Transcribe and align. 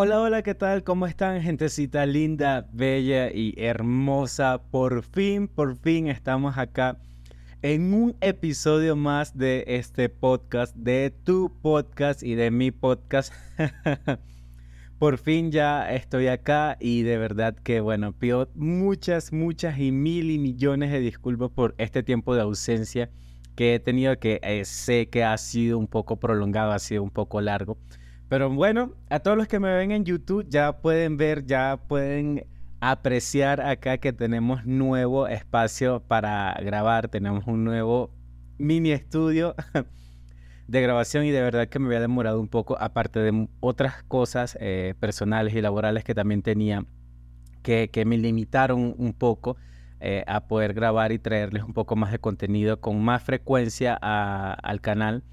Hola, 0.00 0.20
hola, 0.20 0.42
¿qué 0.44 0.54
tal? 0.54 0.84
¿Cómo 0.84 1.08
están, 1.08 1.42
gentecita 1.42 2.06
linda, 2.06 2.68
bella 2.72 3.32
y 3.32 3.52
hermosa? 3.56 4.62
Por 4.70 5.02
fin, 5.02 5.48
por 5.48 5.74
fin 5.74 6.06
estamos 6.06 6.56
acá 6.56 7.00
en 7.62 7.92
un 7.92 8.16
episodio 8.20 8.94
más 8.94 9.36
de 9.36 9.64
este 9.66 10.08
podcast, 10.08 10.72
de 10.76 11.12
tu 11.24 11.52
podcast 11.62 12.22
y 12.22 12.36
de 12.36 12.52
mi 12.52 12.70
podcast. 12.70 13.34
por 15.00 15.18
fin 15.18 15.50
ya 15.50 15.92
estoy 15.92 16.28
acá 16.28 16.76
y 16.78 17.02
de 17.02 17.18
verdad 17.18 17.56
que, 17.56 17.80
bueno, 17.80 18.12
pido 18.12 18.48
muchas, 18.54 19.32
muchas 19.32 19.80
y 19.80 19.90
mil 19.90 20.30
y 20.30 20.38
millones 20.38 20.92
de 20.92 21.00
disculpas 21.00 21.50
por 21.50 21.74
este 21.76 22.04
tiempo 22.04 22.36
de 22.36 22.42
ausencia 22.42 23.10
que 23.56 23.74
he 23.74 23.80
tenido, 23.80 24.16
que 24.20 24.38
eh, 24.44 24.64
sé 24.64 25.08
que 25.08 25.24
ha 25.24 25.36
sido 25.38 25.76
un 25.76 25.88
poco 25.88 26.20
prolongado, 26.20 26.70
ha 26.70 26.78
sido 26.78 27.02
un 27.02 27.10
poco 27.10 27.40
largo. 27.40 27.78
Pero 28.28 28.50
bueno, 28.50 28.92
a 29.08 29.20
todos 29.20 29.38
los 29.38 29.48
que 29.48 29.58
me 29.58 29.74
ven 29.74 29.90
en 29.90 30.04
YouTube 30.04 30.46
ya 30.48 30.80
pueden 30.80 31.16
ver, 31.16 31.46
ya 31.46 31.78
pueden 31.88 32.44
apreciar 32.78 33.60
acá 33.62 33.98
que 33.98 34.12
tenemos 34.12 34.66
nuevo 34.66 35.26
espacio 35.26 36.00
para 36.06 36.54
grabar, 36.62 37.08
tenemos 37.08 37.46
un 37.46 37.64
nuevo 37.64 38.10
mini 38.58 38.90
estudio 38.90 39.54
de 40.68 40.82
grabación 40.82 41.24
y 41.24 41.30
de 41.30 41.40
verdad 41.40 41.68
que 41.68 41.78
me 41.78 41.86
había 41.86 42.00
demorado 42.00 42.38
un 42.38 42.48
poco, 42.48 42.76
aparte 42.78 43.20
de 43.20 43.48
otras 43.60 44.02
cosas 44.02 44.58
eh, 44.60 44.94
personales 45.00 45.54
y 45.54 45.62
laborales 45.62 46.04
que 46.04 46.14
también 46.14 46.42
tenía, 46.42 46.84
que, 47.62 47.90
me 48.04 48.18
limitaron 48.18 48.94
un 48.98 49.14
poco 49.14 49.56
eh, 50.00 50.22
a 50.26 50.46
poder 50.48 50.74
grabar 50.74 51.12
y 51.12 51.18
traerles 51.18 51.64
un 51.64 51.72
poco 51.72 51.96
más 51.96 52.12
de 52.12 52.18
contenido 52.18 52.78
con 52.78 53.02
más 53.02 53.22
frecuencia 53.22 53.94
al 53.94 54.80
canal 54.82 55.24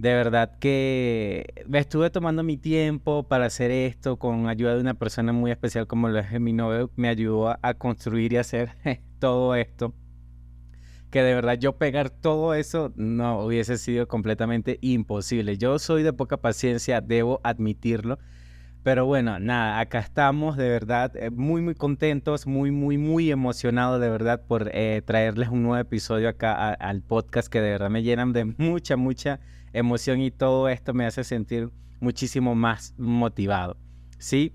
de 0.00 0.14
verdad 0.14 0.58
que 0.58 1.44
me 1.68 1.78
estuve 1.78 2.08
tomando 2.08 2.42
mi 2.42 2.56
tiempo 2.56 3.24
para 3.24 3.44
hacer 3.44 3.70
esto 3.70 4.16
con 4.16 4.48
ayuda 4.48 4.74
de 4.74 4.80
una 4.80 4.94
persona 4.94 5.34
muy 5.34 5.50
especial 5.50 5.86
como 5.86 6.08
lo 6.08 6.18
es 6.20 6.40
mi 6.40 6.54
novio. 6.54 6.90
Me 6.96 7.10
ayudó 7.10 7.50
a, 7.50 7.74
construir 7.74 8.32
y 8.32 8.38
hacer 8.38 8.70
todo 9.18 9.54
esto. 9.54 9.92
Que 11.10 11.22
de 11.22 11.34
verdad 11.34 11.58
yo 11.58 11.76
pegar 11.76 12.08
todo 12.08 12.54
eso 12.54 12.94
no 12.96 13.44
hubiese 13.44 13.76
sido 13.76 14.08
completamente 14.08 14.78
imposible. 14.80 15.58
Yo 15.58 15.78
soy 15.78 16.02
de 16.02 16.14
poca 16.14 16.38
paciencia, 16.38 17.02
debo 17.02 17.42
admitirlo. 17.44 18.18
Pero 18.82 19.04
bueno, 19.04 19.38
nada, 19.38 19.80
acá 19.80 19.98
estamos 19.98 20.56
de 20.56 20.70
verdad 20.70 21.14
eh, 21.14 21.28
muy, 21.28 21.60
muy 21.60 21.74
contentos, 21.74 22.46
muy, 22.46 22.70
muy, 22.70 22.96
muy 22.96 23.30
emocionados 23.30 24.00
de 24.00 24.08
verdad 24.08 24.40
por 24.48 24.70
eh, 24.72 25.02
traerles 25.04 25.50
un 25.50 25.62
nuevo 25.62 25.76
episodio 25.76 26.30
acá 26.30 26.72
al 26.72 27.02
podcast 27.02 27.48
que 27.48 27.60
de 27.60 27.72
verdad 27.72 27.90
me 27.90 28.02
llenan 28.02 28.32
de 28.32 28.44
mucha, 28.56 28.96
mucha 28.96 29.40
emoción 29.72 30.20
y 30.20 30.30
todo 30.30 30.68
esto 30.68 30.94
me 30.94 31.06
hace 31.06 31.24
sentir 31.24 31.70
muchísimo 32.00 32.54
más 32.54 32.94
motivado. 32.98 33.76
¿Sí? 34.18 34.54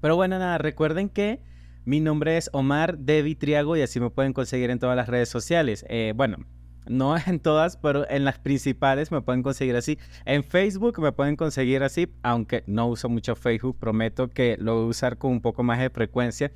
Pero 0.00 0.16
bueno, 0.16 0.38
nada, 0.38 0.58
recuerden 0.58 1.08
que 1.08 1.40
mi 1.84 2.00
nombre 2.00 2.36
es 2.36 2.50
Omar 2.52 2.98
de 2.98 3.22
Vitriago 3.22 3.76
y 3.76 3.82
así 3.82 4.00
me 4.00 4.10
pueden 4.10 4.32
conseguir 4.32 4.70
en 4.70 4.78
todas 4.78 4.96
las 4.96 5.08
redes 5.08 5.28
sociales. 5.28 5.84
Eh, 5.88 6.12
bueno, 6.14 6.38
no 6.86 7.16
en 7.26 7.40
todas, 7.40 7.76
pero 7.76 8.08
en 8.08 8.24
las 8.24 8.38
principales 8.38 9.10
me 9.10 9.20
pueden 9.20 9.42
conseguir 9.42 9.76
así. 9.76 9.98
En 10.24 10.44
Facebook 10.44 11.00
me 11.00 11.12
pueden 11.12 11.36
conseguir 11.36 11.82
así, 11.82 12.08
aunque 12.22 12.64
no 12.66 12.88
uso 12.88 13.08
mucho 13.08 13.36
Facebook, 13.36 13.78
prometo 13.78 14.28
que 14.28 14.56
lo 14.58 14.76
voy 14.76 14.84
a 14.84 14.88
usar 14.88 15.18
con 15.18 15.32
un 15.32 15.40
poco 15.40 15.62
más 15.62 15.78
de 15.80 15.90
frecuencia. 15.90 16.52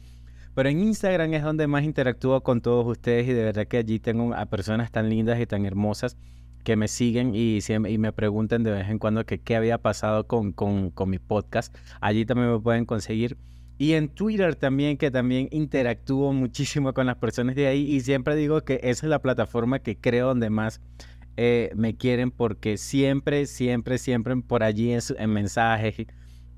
Pero 0.55 0.71
en 0.71 0.81
Instagram 0.81 1.35
es 1.35 1.43
donde 1.43 1.67
más 1.67 1.85
interactúo 1.85 2.43
con 2.43 2.63
todos 2.63 2.87
ustedes 2.87 3.29
y 3.29 3.33
de 3.33 3.45
verdad 3.45 3.67
que 3.67 3.77
allí 3.77 3.99
tengo 3.99 4.35
a 4.35 4.47
personas 4.47 4.91
tan 4.91 5.11
lindas 5.11 5.39
y 5.39 5.47
tan 5.47 5.67
hermosas 5.67 6.17
que 6.67 6.75
me 6.75 6.89
siguen 6.89 7.31
y, 7.33 7.61
y 7.69 7.99
me 7.99 8.13
preguntan 8.13 8.65
de 8.65 8.73
vez 8.73 8.89
en 8.89 8.99
cuando 8.99 9.25
que 9.25 9.39
qué 9.39 9.55
había 9.55 9.79
pasado 9.79 10.27
con, 10.27 10.53
con, 10.53 10.91
con 10.91 11.09
mi 11.09 11.21
podcast. 11.21 11.73
Allí 12.01 12.27
también 12.27 12.51
me 12.51 12.59
pueden 12.59 12.87
conseguir. 12.87 13.37
Y 13.79 13.93
en 13.93 14.09
Twitter 14.09 14.57
también, 14.57 14.97
que 14.97 15.13
también 15.13 15.49
interactúo 15.53 16.33
muchísimo 16.33 16.93
con 16.93 17.07
las 17.07 17.19
personas 17.19 17.55
de 17.55 17.69
ahí 17.69 17.83
y 17.89 18.01
siempre 18.01 18.35
digo 18.35 18.65
que 18.65 18.81
esa 18.83 19.07
es 19.07 19.11
la 19.11 19.21
plataforma 19.21 19.79
que 19.79 19.97
creo 19.97 20.27
donde 20.27 20.51
más 20.51 20.81
eh, 21.37 21.71
me 21.77 21.97
quieren 21.97 22.33
porque 22.33 22.79
siempre, 22.79 23.47
siempre, 23.47 23.99
siempre 23.99 24.35
por 24.39 24.65
allí 24.65 24.91
en, 24.91 25.01
en 25.19 25.31
mensajes 25.31 25.95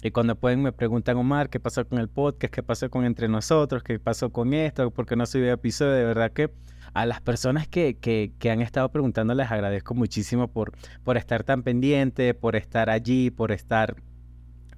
y, 0.03 0.11
cuando 0.11 0.37
pueden 0.37 0.63
me 0.63 0.73
preguntan, 0.73 1.19
Omar, 1.19 1.51
¿qué 1.51 1.61
pasó 1.61 1.87
con 1.87 1.99
el 1.99 2.09
podcast? 2.09 2.55
¿Qué 2.55 2.63
pasó 2.63 2.89
con 2.89 3.05
Entre 3.05 3.29
Nosotros? 3.29 3.83
¿Qué 3.83 3.99
pasó 3.99 4.33
con 4.33 4.55
esto? 4.55 4.91
¿Por 4.91 5.05
qué 5.05 5.17
no 5.17 5.27
subí 5.27 5.49
episodio? 5.49 5.93
De 5.93 6.05
verdad 6.05 6.33
que 6.33 6.51
a 6.95 7.07
las 7.07 7.21
personas 7.21 7.69
que, 7.69 7.97
que, 7.99 8.33
que, 8.39 8.51
han 8.51 8.61
estado 8.61 8.91
preguntando 8.91 9.35
les 9.35 9.51
agradezco 9.51 9.95
muchísimo 9.95 10.49
por, 10.49 10.73
por 11.05 11.17
estar 11.17 11.45
tan 11.45 11.63
pendiente, 11.63 12.35
por 12.35 12.57
estar 12.57 12.91
allí, 12.91 13.31
por 13.31 13.53
estar 13.53 13.97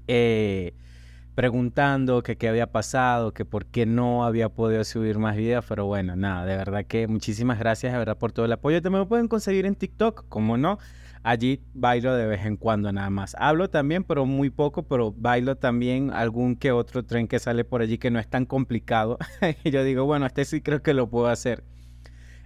eh, 0.09 0.75
preguntando 1.35 2.23
que 2.23 2.37
qué 2.37 2.49
había 2.49 2.71
pasado, 2.71 3.33
que 3.33 3.45
por 3.45 3.65
qué 3.67 3.87
no 3.87 4.25
había 4.25 4.49
podido 4.49 4.85
subir 4.85 5.19
más 5.19 5.37
videos, 5.37 5.65
pero 5.67 5.87
bueno, 5.87 6.17
nada, 6.17 6.45
de 6.45 6.57
verdad 6.57 6.85
que 6.85 7.07
muchísimas 7.07 7.59
gracias 7.59 7.93
de 7.93 7.99
verdad 7.99 8.19
por 8.19 8.33
todo 8.33 8.45
el 8.45 8.53
apoyo. 8.53 8.83
También 8.83 9.05
me 9.05 9.09
pueden 9.09 9.29
conseguir 9.29 9.67
en 9.67 9.75
TikTok, 9.75 10.27
como 10.29 10.57
no. 10.59 10.79
Allí 11.23 11.63
bailo 11.75 12.15
de 12.15 12.27
vez 12.27 12.45
en 12.47 12.57
cuando 12.57 12.93
nada 12.93 13.11
más. 13.11 13.37
Hablo 13.39 13.71
también, 13.71 14.05
pero 14.05 14.27
muy 14.27 14.51
poco, 14.51 14.83
pero 14.83 15.13
bailo 15.13 15.57
también 15.57 16.11
algún 16.13 16.57
que 16.57 16.73
otro 16.73 17.05
tren 17.05 17.29
que 17.29 17.39
sale 17.39 17.65
por 17.65 17.83
allí 17.83 17.99
que 17.99 18.11
no 18.11 18.19
es 18.19 18.29
tan 18.29 18.47
complicado. 18.47 19.19
y 19.65 19.71
yo 19.71 19.85
digo, 19.85 20.05
bueno, 20.05 20.27
este 20.27 20.45
sí 20.45 20.61
creo 20.61 20.83
que 20.83 20.95
lo 20.95 21.09
puedo 21.09 21.29
hacer. 21.29 21.63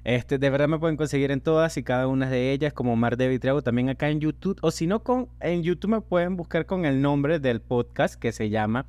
Este, 0.04 0.37
de 0.37 0.50
verdad 0.50 0.69
me 0.69 0.78
pueden 0.78 0.98
conseguir 0.98 1.31
en 1.31 1.41
todas 1.41 1.78
y 1.78 1.82
cada 1.82 2.06
una 2.09 2.28
de 2.28 2.53
ellas 2.53 2.75
como 2.75 2.94
Mar 2.94 3.16
de 3.16 3.26
Vitriago 3.26 3.62
también 3.62 3.88
acá 3.88 4.10
en 4.10 4.20
YouTube. 4.20 4.59
O 4.60 4.70
si 4.70 4.87
no, 4.87 5.03
con, 5.03 5.28
en 5.41 5.62
YouTube 5.62 5.92
me 5.92 6.00
pueden 6.03 6.37
buscar 6.37 6.66
con 6.66 6.84
el 6.84 7.00
nombre 7.00 7.38
del 7.38 7.62
podcast 7.62 8.16
que 8.16 8.31
se 8.31 8.50
llama 8.50 8.87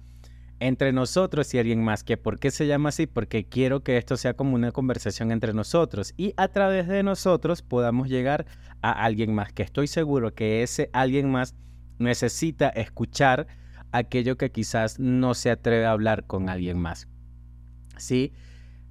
Entre 0.59 0.91
nosotros 0.91 1.53
y 1.53 1.59
alguien 1.59 1.81
más. 1.81 2.03
¿Que 2.03 2.17
¿Por 2.17 2.37
qué 2.37 2.51
se 2.51 2.67
llama 2.67 2.89
así? 2.89 3.07
Porque 3.07 3.47
quiero 3.47 3.81
que 3.81 3.97
esto 3.97 4.17
sea 4.17 4.33
como 4.33 4.55
una 4.55 4.73
conversación 4.73 5.31
entre 5.31 5.53
nosotros 5.53 6.13
y 6.17 6.33
a 6.35 6.49
través 6.49 6.87
de 6.89 7.01
nosotros 7.01 7.61
podamos 7.61 8.09
llegar 8.09 8.45
a 8.81 8.91
alguien 8.91 9.33
más. 9.33 9.53
Que 9.53 9.63
estoy 9.63 9.87
seguro 9.87 10.35
que 10.35 10.63
ese 10.63 10.89
alguien 10.91 11.31
más 11.31 11.55
necesita 11.97 12.67
escuchar 12.67 13.47
aquello 13.93 14.37
que 14.37 14.51
quizás 14.51 14.99
no 14.99 15.33
se 15.33 15.49
atreve 15.49 15.85
a 15.85 15.91
hablar 15.91 16.25
con 16.25 16.49
alguien 16.49 16.77
más. 16.77 17.07
¿Sí? 17.97 18.33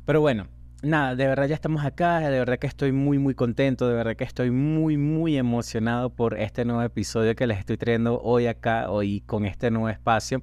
Pero 0.06 0.22
bueno, 0.22 0.48
nada, 0.84 1.16
de 1.16 1.26
verdad 1.26 1.48
ya 1.48 1.54
estamos 1.54 1.84
acá, 1.84 2.20
de 2.20 2.38
verdad 2.38 2.58
que 2.58 2.66
estoy 2.66 2.92
muy 2.92 3.18
muy 3.18 3.34
contento, 3.34 3.88
de 3.88 3.94
verdad 3.94 4.16
que 4.16 4.24
estoy 4.24 4.50
muy 4.50 4.96
muy 4.96 5.36
emocionado 5.36 6.10
por 6.10 6.38
este 6.38 6.64
nuevo 6.64 6.82
episodio 6.82 7.34
que 7.34 7.46
les 7.46 7.58
estoy 7.58 7.76
trayendo 7.76 8.20
hoy 8.22 8.46
acá, 8.46 8.90
hoy 8.90 9.20
con 9.22 9.44
este 9.46 9.70
nuevo 9.70 9.88
espacio 9.88 10.42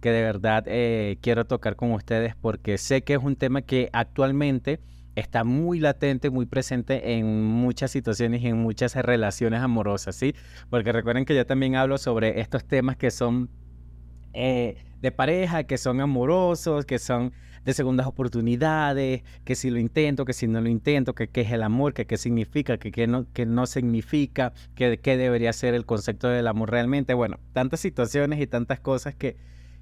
que 0.00 0.10
de 0.10 0.22
verdad 0.22 0.64
eh, 0.66 1.18
quiero 1.20 1.44
tocar 1.46 1.76
con 1.76 1.92
ustedes 1.92 2.34
porque 2.34 2.78
sé 2.78 3.02
que 3.02 3.14
es 3.14 3.22
un 3.22 3.36
tema 3.36 3.62
que 3.62 3.90
actualmente 3.92 4.80
está 5.14 5.44
muy 5.44 5.80
latente, 5.80 6.30
muy 6.30 6.46
presente 6.46 7.16
en 7.16 7.44
muchas 7.44 7.90
situaciones 7.90 8.42
y 8.42 8.48
en 8.48 8.56
muchas 8.56 8.94
relaciones 8.94 9.60
amorosas, 9.60 10.16
¿sí? 10.16 10.34
Porque 10.70 10.92
recuerden 10.92 11.24
que 11.24 11.34
yo 11.34 11.44
también 11.46 11.76
hablo 11.76 11.98
sobre 11.98 12.40
estos 12.40 12.64
temas 12.64 12.96
que 12.96 13.10
son 13.10 13.50
eh, 14.32 14.76
de 15.00 15.12
pareja, 15.12 15.64
que 15.64 15.78
son 15.78 16.00
amorosos, 16.00 16.84
que 16.84 16.98
son 16.98 17.32
de 17.64 17.74
segundas 17.74 18.06
oportunidades, 18.06 19.22
que 19.44 19.54
si 19.54 19.70
lo 19.70 19.78
intento, 19.78 20.24
que 20.24 20.32
si 20.32 20.46
no 20.46 20.60
lo 20.60 20.68
intento, 20.68 21.14
que 21.14 21.28
qué 21.28 21.42
es 21.42 21.52
el 21.52 21.62
amor, 21.62 21.92
que 21.92 22.06
qué 22.06 22.16
significa, 22.16 22.78
que 22.78 22.90
qué 22.90 23.06
no, 23.06 23.26
que 23.32 23.46
no 23.46 23.66
significa, 23.66 24.52
que 24.74 24.98
qué 24.98 25.16
debería 25.16 25.52
ser 25.52 25.74
el 25.74 25.84
concepto 25.84 26.28
del 26.28 26.46
amor 26.46 26.70
realmente. 26.70 27.14
Bueno, 27.14 27.38
tantas 27.52 27.80
situaciones 27.80 28.40
y 28.40 28.46
tantas 28.46 28.80
cosas 28.80 29.14
que, 29.14 29.36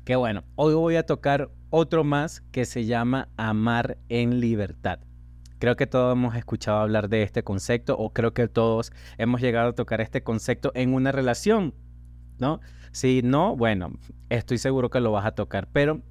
que 0.05 0.17
bueno, 0.17 0.45
hoy 0.57 0.75
voy 0.75 0.97
a 0.97 1.07
tocar 1.07 1.51
otro 1.71 2.05
más 2.05 2.41
que 2.53 2.65
se 2.65 2.85
llama 2.85 3.29
amar 3.37 3.99
en 4.09 4.41
libertad. 4.41 5.01
Creo 5.59 5.77
que 5.77 5.87
todos 5.87 6.13
hemos 6.13 6.37
escuchado 6.37 6.79
hablar 6.79 7.09
de 7.09 7.23
este 7.23 7.43
concepto 7.43 7.97
o 7.97 8.13
creo 8.13 8.33
que 8.33 8.47
todos 8.47 8.93
hemos 9.19 9.41
llegado 9.41 9.71
a 9.71 9.75
tocar 9.75 10.01
este 10.01 10.23
concepto 10.23 10.71
en 10.75 10.95
una 10.95 11.11
relación, 11.11 11.75
¿no? 12.39 12.61
Si 12.93 13.23
no, 13.23 13.57
bueno, 13.57 13.93
estoy 14.29 14.59
seguro 14.59 14.91
que 14.91 15.01
lo 15.01 15.13
vas 15.13 15.27
a 15.27 15.33
tocar, 15.33 15.69
pero 15.73 16.03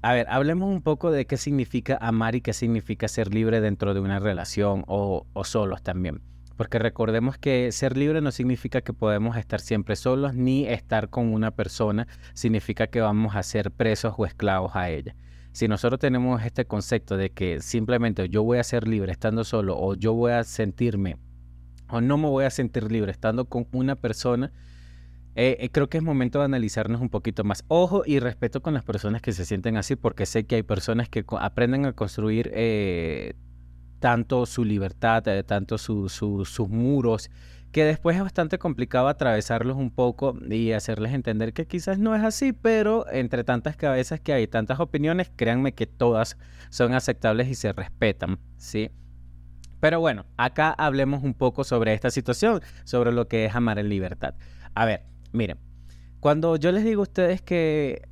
a 0.00 0.12
ver, 0.12 0.28
hablemos 0.30 0.72
un 0.72 0.80
poco 0.80 1.10
de 1.10 1.26
qué 1.26 1.36
significa 1.36 1.98
amar 2.00 2.36
y 2.36 2.40
qué 2.40 2.52
significa 2.52 3.08
ser 3.08 3.34
libre 3.34 3.60
dentro 3.60 3.94
de 3.94 4.00
una 4.00 4.20
relación 4.20 4.84
o, 4.86 5.26
solos 5.42 5.82
también. 5.82 6.20
Porque 6.56 6.78
recordemos 6.78 7.36
que 7.36 7.72
ser 7.72 7.96
libre 7.96 8.20
no 8.20 8.30
significa 8.30 8.80
que 8.80 8.92
podemos 8.92 9.36
estar 9.36 9.60
siempre 9.60 9.96
solos 9.96 10.34
ni 10.34 10.66
estar 10.66 11.08
con 11.08 11.32
una 11.32 11.50
persona 11.50 12.06
significa 12.32 12.86
que 12.86 13.00
vamos 13.00 13.34
a 13.34 13.42
ser 13.42 13.72
presos 13.72 14.14
o 14.16 14.24
esclavos 14.24 14.76
a 14.76 14.88
ella. 14.88 15.16
Si 15.50 15.66
nosotros 15.66 15.98
tenemos 15.98 16.44
este 16.44 16.64
concepto 16.64 17.16
de 17.16 17.30
que 17.30 17.60
simplemente 17.60 18.28
yo 18.28 18.44
voy 18.44 18.58
a 18.58 18.64
ser 18.64 18.86
libre 18.86 19.10
estando 19.10 19.42
solo 19.42 19.76
o 19.76 19.94
yo 19.94 20.14
voy 20.14 20.32
a 20.32 20.44
sentirme 20.44 21.16
o 21.88 22.00
no 22.00 22.18
me 22.18 22.28
voy 22.28 22.44
a 22.44 22.50
sentir 22.50 22.90
libre 22.92 23.10
estando 23.10 23.46
con 23.46 23.66
una 23.72 23.96
persona, 23.96 24.52
eh, 25.40 25.56
eh, 25.60 25.70
creo 25.70 25.88
que 25.88 25.98
es 25.98 26.02
momento 26.02 26.40
de 26.40 26.46
analizarnos 26.46 27.00
un 27.00 27.10
poquito 27.10 27.44
más. 27.44 27.64
Ojo 27.68 28.02
y 28.04 28.18
respeto 28.18 28.60
con 28.60 28.74
las 28.74 28.82
personas 28.82 29.22
que 29.22 29.30
se 29.30 29.44
sienten 29.44 29.76
así, 29.76 29.94
porque 29.94 30.26
sé 30.26 30.46
que 30.46 30.56
hay 30.56 30.64
personas 30.64 31.08
que 31.08 31.24
aprenden 31.38 31.86
a 31.86 31.92
construir 31.92 32.50
eh, 32.52 33.34
tanto 34.00 34.46
su 34.46 34.64
libertad, 34.64 35.22
tanto 35.46 35.78
sus 35.78 36.68
muros, 36.68 37.30
que 37.70 37.84
después 37.84 38.16
es 38.16 38.22
bastante 38.24 38.58
complicado 38.58 39.06
atravesarlos 39.06 39.76
un 39.76 39.92
poco 39.92 40.36
y 40.50 40.72
hacerles 40.72 41.12
entender 41.12 41.52
que 41.52 41.68
quizás 41.68 42.00
no 42.00 42.16
es 42.16 42.24
así, 42.24 42.52
pero 42.52 43.08
entre 43.08 43.44
tantas 43.44 43.76
cabezas 43.76 44.18
que 44.18 44.32
hay, 44.32 44.48
tantas 44.48 44.80
opiniones, 44.80 45.30
créanme 45.36 45.72
que 45.72 45.86
todas 45.86 46.36
son 46.68 46.94
aceptables 46.94 47.46
y 47.46 47.54
se 47.54 47.72
respetan, 47.72 48.40
¿sí? 48.56 48.90
Pero 49.78 50.00
bueno, 50.00 50.26
acá 50.36 50.70
hablemos 50.70 51.22
un 51.22 51.34
poco 51.34 51.62
sobre 51.62 51.94
esta 51.94 52.10
situación, 52.10 52.60
sobre 52.82 53.12
lo 53.12 53.28
que 53.28 53.44
es 53.44 53.54
amar 53.54 53.78
en 53.78 53.88
libertad. 53.88 54.34
A 54.74 54.84
ver, 54.84 55.04
miren, 55.32 55.58
cuando 56.20 56.56
yo 56.56 56.72
les 56.72 56.84
digo 56.84 57.02
a 57.02 57.04
ustedes 57.04 57.42
que 57.42 58.02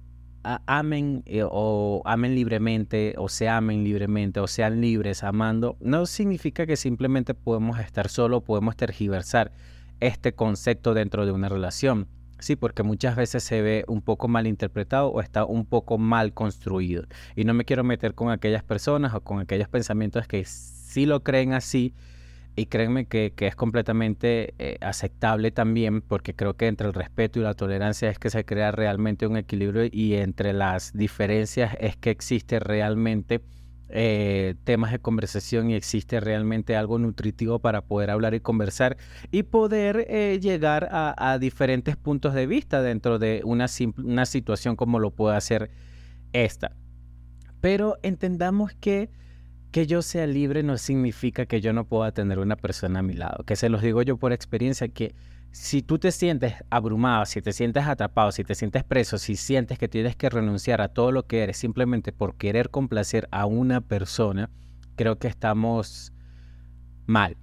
amen 0.66 1.22
eh, 1.26 1.42
o 1.44 2.02
amen 2.04 2.34
libremente 2.34 3.14
o 3.18 3.28
se 3.28 3.48
amen 3.48 3.82
libremente 3.82 4.38
o 4.40 4.46
sean 4.46 4.80
libres 4.80 5.24
amando, 5.24 5.76
no 5.80 6.06
significa 6.06 6.66
que 6.66 6.76
simplemente 6.76 7.34
podemos 7.34 7.80
estar 7.80 8.08
solo, 8.08 8.42
podemos 8.42 8.76
tergiversar 8.76 9.52
este 10.00 10.34
concepto 10.34 10.94
dentro 10.94 11.26
de 11.26 11.32
una 11.32 11.48
relación. 11.48 12.08
Sí, 12.38 12.54
porque 12.54 12.82
muchas 12.82 13.16
veces 13.16 13.42
se 13.42 13.62
ve 13.62 13.84
un 13.88 14.02
poco 14.02 14.28
mal 14.28 14.46
interpretado 14.46 15.08
o 15.08 15.22
está 15.22 15.46
un 15.46 15.64
poco 15.64 15.96
mal 15.96 16.34
construido. 16.34 17.04
Y 17.34 17.44
no 17.44 17.54
me 17.54 17.64
quiero 17.64 17.82
meter 17.82 18.14
con 18.14 18.30
aquellas 18.30 18.62
personas 18.62 19.14
o 19.14 19.22
con 19.22 19.40
aquellos 19.40 19.68
pensamientos 19.68 20.28
que 20.28 20.44
sí 20.44 21.06
lo 21.06 21.22
creen 21.22 21.54
así 21.54 21.94
y 22.56 22.66
créanme 22.66 23.04
que, 23.06 23.34
es 23.36 23.54
completamente 23.54 24.54
eh, 24.58 24.78
aceptable 24.80 25.50
también, 25.50 26.00
porque 26.00 26.34
creo 26.34 26.56
que 26.56 26.66
entre 26.66 26.86
el 26.86 26.94
respeto 26.94 27.38
y 27.38 27.42
la 27.42 27.54
tolerancia 27.54 28.08
es 28.10 28.18
que 28.18 28.30
se 28.30 28.46
crea 28.46 28.72
realmente 28.72 29.26
un 29.26 29.36
equilibrio 29.36 29.84
y 29.92 30.14
entre 30.14 30.54
las 30.54 30.94
diferencias 30.94 31.76
es 31.78 31.96
que 31.98 32.10
existe 32.10 32.58
realmente 32.58 33.42
eh, 33.90 34.54
temas 34.64 34.90
de 34.90 34.98
conversación 34.98 35.70
y 35.70 35.74
existe 35.74 36.18
realmente 36.18 36.76
algo 36.76 36.98
nutritivo 36.98 37.58
para 37.58 37.82
poder 37.82 38.10
hablar 38.10 38.34
y 38.34 38.40
conversar 38.40 38.96
y 39.30 39.44
poder 39.44 40.06
eh, 40.08 40.40
llegar 40.40 40.88
a, 40.90 41.38
diferentes 41.38 41.96
puntos 41.96 42.32
de 42.32 42.46
vista 42.46 42.80
dentro 42.80 43.18
de 43.18 43.42
una, 43.44 43.66
una 43.98 44.24
situación 44.24 44.76
como 44.76 44.98
lo 44.98 45.10
puede 45.10 45.36
hacer 45.36 45.70
esta. 46.32 46.72
Pero 47.60 47.98
entendamos 48.02 48.72
que 48.74 49.10
que 49.76 49.86
yo 49.86 50.00
sea 50.00 50.26
libre 50.26 50.62
no 50.62 50.78
significa 50.78 51.44
que 51.44 51.60
yo 51.60 51.74
no 51.74 51.84
pueda 51.84 52.10
tener 52.10 52.38
una 52.38 52.56
persona 52.56 53.00
a 53.00 53.02
mi 53.02 53.12
lado. 53.12 53.44
Que 53.44 53.56
se 53.56 53.68
los 53.68 53.82
digo 53.82 54.00
yo 54.00 54.16
por 54.16 54.32
experiencia 54.32 54.88
que 54.88 55.14
si 55.50 55.82
tú 55.82 55.98
te 55.98 56.12
sientes 56.12 56.54
abrumado, 56.70 57.26
si 57.26 57.42
te 57.42 57.52
sientes 57.52 57.84
atrapado, 57.84 58.32
si 58.32 58.42
te 58.42 58.54
sientes 58.54 58.84
preso, 58.84 59.18
si 59.18 59.36
sientes 59.36 59.78
que 59.78 59.86
tienes 59.86 60.16
que 60.16 60.30
renunciar 60.30 60.80
a 60.80 60.88
todo 60.88 61.12
lo 61.12 61.26
que 61.26 61.42
eres 61.42 61.58
simplemente 61.58 62.10
por 62.10 62.36
querer 62.36 62.70
complacer 62.70 63.28
a 63.30 63.44
una 63.44 63.82
persona, 63.82 64.48
creo 64.94 65.18
que 65.18 65.28
estamos 65.28 66.14
mal. 67.04 67.36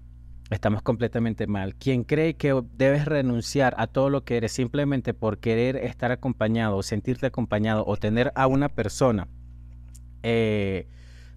Estamos 0.49 0.81
completamente 0.81 1.45
mal. 1.45 1.75
Quien 1.75 2.03
cree 2.03 2.33
que 2.33 2.59
debes 2.75 3.05
renunciar 3.05 3.75
a 3.77 3.85
todo 3.85 4.09
lo 4.09 4.23
que 4.23 4.37
eres 4.37 4.53
simplemente 4.53 5.13
por 5.13 5.37
querer 5.37 5.75
estar 5.75 6.11
acompañado 6.11 6.77
o 6.77 6.81
sentirte 6.81 7.27
acompañado 7.27 7.85
o 7.85 7.95
tener 7.95 8.31
a 8.33 8.47
una 8.47 8.69
persona 8.69 9.27
eh, 10.23 10.87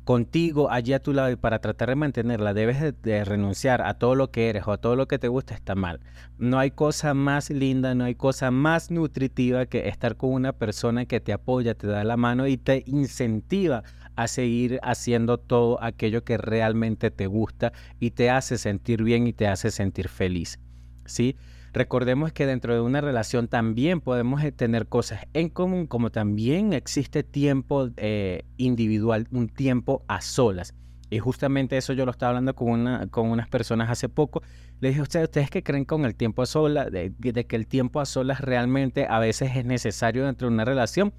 contigo 0.06 0.70
allí 0.70 0.93
a 0.93 1.03
tu 1.03 1.12
lado 1.12 1.32
y 1.32 1.37
para 1.37 1.58
tratar 1.58 1.88
de 1.88 1.97
mantenerla 1.97 2.55
debes 2.55 2.94
de, 3.03 3.25
renunciar 3.25 3.82
a 3.82 3.94
todo 3.94 4.14
lo 4.14 4.31
que 4.31 4.49
eres 4.49 4.62
o 4.69 4.73
a 4.73 4.79
todo 4.79 4.94
lo 4.94 5.08
que 5.08 5.19
te 5.19 5.26
gusta, 5.26 5.53
está 5.53 5.75
mal. 5.75 5.99
No 6.38 6.61
hay 6.61 6.70
cosa 6.70 7.12
más 7.12 7.50
linda, 7.50 7.93
no 7.97 8.05
hay 8.05 8.14
cosa 8.14 8.53
más 8.53 8.93
nutritiva 8.93 9.67
que 9.67 9.88
estar 9.88 10.17
con 10.17 10.31
una 10.31 10.53
persona 10.53 11.06
que 11.06 11.19
te 11.19 11.32
apoya, 11.32 11.75
te 11.75 11.88
da 11.88 12.05
la 12.05 12.17
mano 12.17 12.47
y 12.47 12.56
te 12.56 12.85
incentiva 12.87 13.82
a 14.14 14.29
seguir 14.29 14.79
haciendo 14.85 15.38
todo 15.38 15.82
aquello 15.82 16.23
que 16.23 16.38
realmente 16.38 17.11
te 17.11 17.26
gusta 17.26 17.73
y 17.99 18.12
te 18.12 18.31
hace 18.31 18.59
sentir 18.59 19.02
bien 19.02 19.26
y 19.26 19.32
te 19.32 19.49
hace 19.49 19.73
sentir 19.73 20.09
feliz. 20.09 20.61
¿Sí? 21.05 21.37
Recordemos 21.76 22.32
que 22.32 22.46
dentro 22.46 22.73
de 22.73 22.81
una 22.81 23.02
relación 23.02 23.49
también 23.49 24.00
podemos 24.00 24.43
eh, 24.43 24.50
tener 24.50 24.87
cosas 24.87 25.26
en 25.34 25.50
común, 25.50 25.87
como 25.87 26.08
también 26.08 26.73
existe 26.73 27.23
tiempo 27.23 27.90
eh, 27.99 28.46
individual, 28.56 29.28
un 29.31 29.50
tiempo 29.50 30.02
a 30.08 30.23
solas. 30.23 30.73
Y 31.11 31.19
justamente 31.19 31.76
eso 31.76 31.93
yo 31.93 32.06
lo 32.06 32.12
estaba 32.12 32.31
hablando 32.31 32.55
con, 32.55 32.70
una, 32.70 33.06
con 33.08 33.28
unas 33.28 33.46
personas 33.49 33.90
hace 33.90 34.08
poco. 34.08 34.43
Le 34.81 34.88
dije 34.88 35.00
a 35.00 35.02
ustedes, 35.02 35.25
¿ustedes 35.25 35.50
que 35.50 35.62
creen 35.62 35.84
con 35.84 36.06
el 36.06 36.14
tiempo 36.14 36.40
a 36.40 36.46
solas, 36.46 36.90
de, 36.90 37.12
que 37.46 37.56
el 37.56 37.67
tiempo 37.67 38.00
a 38.00 38.06
solas 38.06 38.40
realmente 38.40 39.06
a 39.06 39.19
veces 39.19 39.55
es 39.55 39.67
necesario 39.67 40.25
dentro 40.25 40.49
de 40.49 40.55
una 40.55 40.64
relación? 40.64 41.12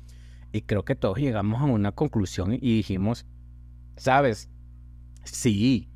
Y 0.52 0.62
creo 0.62 0.84
que 0.84 0.96
todos 0.96 1.20
llegamos 1.20 1.62
a 1.62 1.66
una 1.66 1.92
conclusión 1.92 2.54
y 2.54 2.78
dijimos, 2.78 3.28
¿sabes? 3.96 4.50
Sí. 5.24 5.88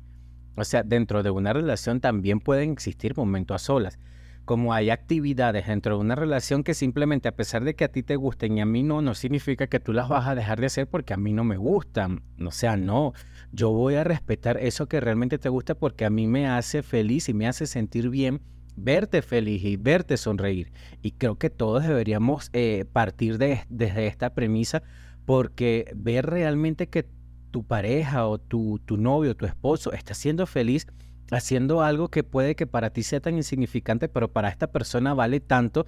O 0.54 0.62
sea, 0.62 0.84
dentro 0.84 1.24
de 1.24 1.30
una 1.30 1.52
relación 1.52 2.00
también 2.00 2.38
pueden 2.38 2.70
existir 2.70 3.16
momentos 3.16 3.56
a 3.56 3.58
solas 3.58 3.98
como 4.44 4.74
hay 4.74 4.90
actividades 4.90 5.66
dentro 5.66 5.96
de 5.96 6.00
una 6.00 6.14
relación 6.14 6.64
que 6.64 6.74
simplemente 6.74 7.28
a 7.28 7.36
pesar 7.36 7.64
de 7.64 7.74
que 7.74 7.84
a 7.84 7.92
ti 7.92 8.02
te 8.02 8.16
gusten 8.16 8.58
y 8.58 8.60
a 8.60 8.66
mí 8.66 8.82
no, 8.82 9.02
no 9.02 9.14
significa 9.14 9.66
que 9.66 9.80
tú 9.80 9.92
las 9.92 10.08
vas 10.08 10.26
a 10.26 10.34
dejar 10.34 10.60
de 10.60 10.66
hacer 10.66 10.88
porque 10.88 11.14
a 11.14 11.16
mí 11.16 11.32
no 11.32 11.44
me 11.44 11.56
gustan. 11.56 12.22
O 12.44 12.50
sea, 12.50 12.76
no, 12.76 13.12
yo 13.52 13.70
voy 13.70 13.94
a 13.94 14.04
respetar 14.04 14.56
eso 14.58 14.86
que 14.86 15.00
realmente 15.00 15.38
te 15.38 15.48
gusta 15.48 15.74
porque 15.74 16.04
a 16.04 16.10
mí 16.10 16.26
me 16.26 16.48
hace 16.48 16.82
feliz 16.82 17.28
y 17.28 17.34
me 17.34 17.46
hace 17.46 17.66
sentir 17.66 18.08
bien 18.08 18.40
verte 18.76 19.22
feliz 19.22 19.64
y 19.64 19.76
verte 19.76 20.16
sonreír. 20.16 20.72
Y 21.02 21.12
creo 21.12 21.36
que 21.36 21.50
todos 21.50 21.86
deberíamos 21.86 22.50
eh, 22.52 22.84
partir 22.92 23.38
de, 23.38 23.64
desde 23.68 24.06
esta 24.06 24.34
premisa 24.34 24.82
porque 25.24 25.92
ver 25.94 26.26
realmente 26.26 26.88
que 26.88 27.06
tu 27.50 27.64
pareja 27.64 28.26
o 28.26 28.38
tu, 28.38 28.80
tu 28.84 28.96
novio, 28.96 29.36
tu 29.36 29.46
esposo 29.46 29.92
está 29.92 30.14
siendo 30.14 30.46
feliz 30.46 30.86
haciendo 31.30 31.82
algo 31.82 32.08
que 32.08 32.24
puede 32.24 32.54
que 32.54 32.66
para 32.66 32.90
ti 32.90 33.02
sea 33.02 33.20
tan 33.20 33.36
insignificante, 33.36 34.08
pero 34.08 34.32
para 34.32 34.48
esta 34.48 34.70
persona 34.70 35.14
vale 35.14 35.40
tanto 35.40 35.86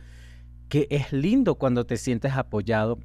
que 0.68 0.86
es 0.90 1.12
lindo 1.12 1.56
cuando 1.56 1.84
te 1.86 1.96
sientes 1.96 2.32
apoyado 2.32 2.98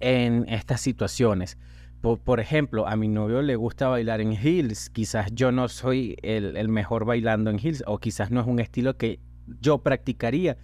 en 0.00 0.46
estas 0.48 0.80
situaciones. 0.80 1.58
Por, 2.00 2.38
ejemplo, 2.38 2.86
a 2.86 2.94
mi 2.94 3.08
novio 3.08 3.42
le 3.42 3.56
gusta 3.56 3.88
bailar 3.88 4.20
en 4.20 4.32
heels. 4.32 4.88
Quizás 4.88 5.32
yo 5.34 5.50
no 5.50 5.68
soy 5.68 6.16
el, 6.22 6.56
el, 6.56 6.68
mejor 6.68 7.04
bailando 7.04 7.50
en 7.50 7.58
heels 7.58 7.82
o 7.86 7.98
quizás 7.98 8.30
no 8.30 8.40
es 8.40 8.46
un 8.46 8.60
estilo 8.60 8.96
que 8.96 9.18
yo 9.60 9.78
practicaría, 9.78 10.56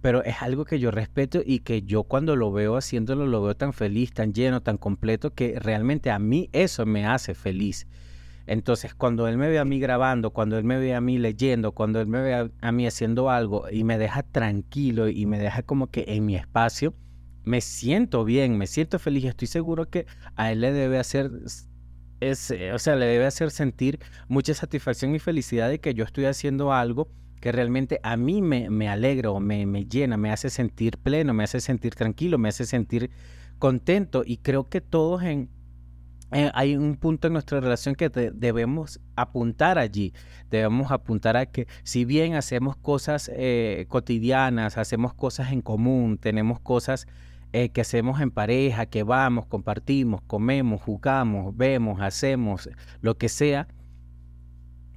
pero 0.00 0.24
es 0.24 0.40
algo 0.40 0.64
que 0.64 0.78
yo 0.78 0.90
respeto 0.90 1.40
y 1.44 1.60
que 1.60 1.82
yo 1.82 2.04
cuando 2.04 2.36
lo 2.36 2.52
veo 2.52 2.76
haciéndolo 2.76 3.26
lo 3.26 3.42
veo 3.42 3.54
tan 3.54 3.74
feliz, 3.74 4.12
tan 4.12 4.32
lleno, 4.32 4.62
tan 4.62 4.78
completo 4.78 5.34
que 5.34 5.58
realmente 5.60 6.10
a 6.10 6.18
mí 6.18 6.48
eso 6.52 6.86
me 6.86 7.06
hace 7.06 7.34
feliz. 7.34 7.86
Entonces, 8.48 8.94
cuando 8.94 9.28
él 9.28 9.36
me 9.36 9.48
ve 9.48 9.58
a 9.58 9.64
mí 9.64 9.78
grabando, 9.78 10.30
cuando 10.30 10.56
él 10.56 10.64
me 10.64 10.78
ve 10.78 10.94
a 10.94 11.00
mí 11.00 11.18
leyendo, 11.18 11.72
cuando 11.72 12.00
él 12.00 12.06
me 12.06 12.22
ve 12.22 12.50
a, 12.60 12.72
mí 12.72 12.86
haciendo 12.86 13.28
algo 13.30 13.66
y 13.70 13.84
me 13.84 13.98
deja 13.98 14.22
tranquilo 14.22 15.08
y 15.08 15.26
me 15.26 15.38
deja 15.38 15.62
como 15.62 15.88
que 15.88 16.04
en 16.08 16.24
mi 16.24 16.34
espacio, 16.34 16.94
me 17.44 17.60
siento 17.60 18.24
bien, 18.24 18.56
me 18.56 18.66
siento 18.66 18.98
feliz. 18.98 19.24
Estoy 19.26 19.48
seguro 19.48 19.90
que 19.90 20.06
a 20.34 20.50
él 20.50 20.62
le 20.62 20.72
debe 20.72 20.98
hacer 20.98 21.30
o 22.20 22.78
sea, 22.78 22.96
le 22.96 23.06
debe 23.06 23.26
hacer 23.26 23.50
sentir 23.50 24.00
mucha 24.26 24.54
satisfacción 24.54 25.14
y 25.14 25.18
felicidad 25.18 25.68
de 25.68 25.78
que 25.78 25.94
yo 25.94 26.04
estoy 26.04 26.24
haciendo 26.24 26.72
algo 26.72 27.08
que 27.40 27.52
realmente 27.52 28.00
a 28.02 28.16
mí 28.16 28.42
me, 28.42 28.70
me 28.70 28.88
alegra 28.88 29.30
o 29.30 29.38
me, 29.38 29.66
me 29.66 29.84
llena, 29.84 30.16
me 30.16 30.32
hace 30.32 30.50
sentir 30.50 30.98
pleno, 30.98 31.32
me 31.34 31.44
hace 31.44 31.60
sentir 31.60 31.94
tranquilo, 31.94 32.38
me 32.38 32.48
hace 32.48 32.66
sentir 32.66 33.10
contento. 33.58 34.24
Y 34.26 34.38
creo 34.38 34.68
que 34.68 34.80
todos 34.80 35.22
en, 35.22 35.48
eh, 36.30 36.50
hay 36.54 36.76
un 36.76 36.96
punto 36.96 37.28
en 37.28 37.32
nuestra 37.32 37.60
relación 37.60 37.94
que 37.94 38.10
debemos 38.10 39.00
apuntar 39.16 39.78
allí. 39.78 40.12
Debemos 40.50 40.92
apuntar 40.92 41.36
a 41.36 41.46
que 41.46 41.66
si 41.84 42.04
bien 42.04 42.34
hacemos 42.34 42.76
cosas 42.76 43.30
eh, 43.34 43.86
cotidianas, 43.88 44.76
hacemos 44.76 45.14
cosas 45.14 45.52
en 45.52 45.62
común, 45.62 46.18
tenemos 46.18 46.60
cosas 46.60 47.06
eh, 47.52 47.70
que 47.70 47.80
hacemos 47.80 48.20
en 48.20 48.30
pareja, 48.30 48.84
que 48.86 49.02
vamos, 49.02 49.46
compartimos, 49.46 50.20
comemos, 50.26 50.82
jugamos, 50.82 51.56
vemos, 51.56 52.00
hacemos, 52.02 52.68
lo 53.00 53.16
que 53.16 53.30
sea, 53.30 53.66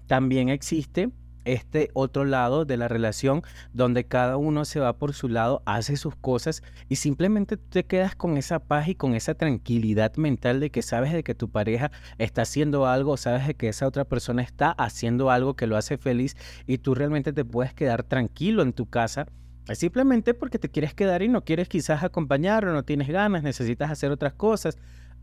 también 0.07 0.49
existe 0.49 1.09
este 1.45 1.89
otro 1.93 2.25
lado 2.25 2.65
de 2.65 2.77
la 2.77 2.87
relación 2.87 3.41
donde 3.73 4.05
cada 4.05 4.37
uno 4.37 4.65
se 4.65 4.79
va 4.79 4.97
por 4.97 5.13
su 5.13 5.27
lado, 5.27 5.61
hace 5.65 5.97
sus 5.97 6.15
cosas 6.15 6.63
y 6.89 6.97
simplemente 6.97 7.57
te 7.57 7.85
quedas 7.85 8.15
con 8.15 8.37
esa 8.37 8.59
paz 8.59 8.87
y 8.87 8.95
con 8.95 9.15
esa 9.15 9.33
tranquilidad 9.33 10.15
mental 10.15 10.59
de 10.59 10.69
que 10.69 10.81
sabes 10.81 11.13
de 11.13 11.23
que 11.23 11.35
tu 11.35 11.49
pareja 11.49 11.91
está 12.17 12.43
haciendo 12.43 12.85
algo, 12.85 13.17
sabes 13.17 13.47
de 13.47 13.55
que 13.55 13.69
esa 13.69 13.87
otra 13.87 14.05
persona 14.05 14.41
está 14.41 14.71
haciendo 14.71 15.31
algo 15.31 15.55
que 15.55 15.67
lo 15.67 15.77
hace 15.77 15.97
feliz 15.97 16.35
y 16.67 16.77
tú 16.77 16.95
realmente 16.95 17.33
te 17.33 17.45
puedes 17.45 17.73
quedar 17.73 18.03
tranquilo 18.03 18.61
en 18.61 18.73
tu 18.73 18.85
casa. 18.87 19.27
Simplemente 19.73 20.33
porque 20.33 20.59
te 20.59 20.69
quieres 20.69 20.93
quedar 20.93 21.21
y 21.21 21.27
no 21.27 21.43
quieres 21.43 21.69
quizás 21.69 22.03
acompañar 22.03 22.65
o 22.65 22.73
no 22.73 22.83
tienes 22.83 23.07
ganas, 23.07 23.43
necesitas 23.43 23.91
hacer 23.91 24.11
otras 24.11 24.33
cosas. 24.33 24.77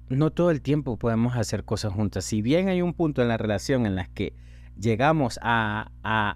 No 0.08 0.30
todo 0.30 0.50
el 0.50 0.62
tiempo 0.62 0.96
podemos 0.96 1.36
hacer 1.36 1.64
cosas 1.64 1.92
juntas. 1.92 2.24
Si 2.24 2.40
bien 2.40 2.68
hay 2.68 2.80
un 2.80 2.94
punto 2.94 3.20
en 3.20 3.28
la 3.28 3.36
relación 3.36 3.84
en 3.84 3.94
las 3.94 4.08
que 4.08 4.32
llegamos 4.78 5.38
a, 5.42 5.90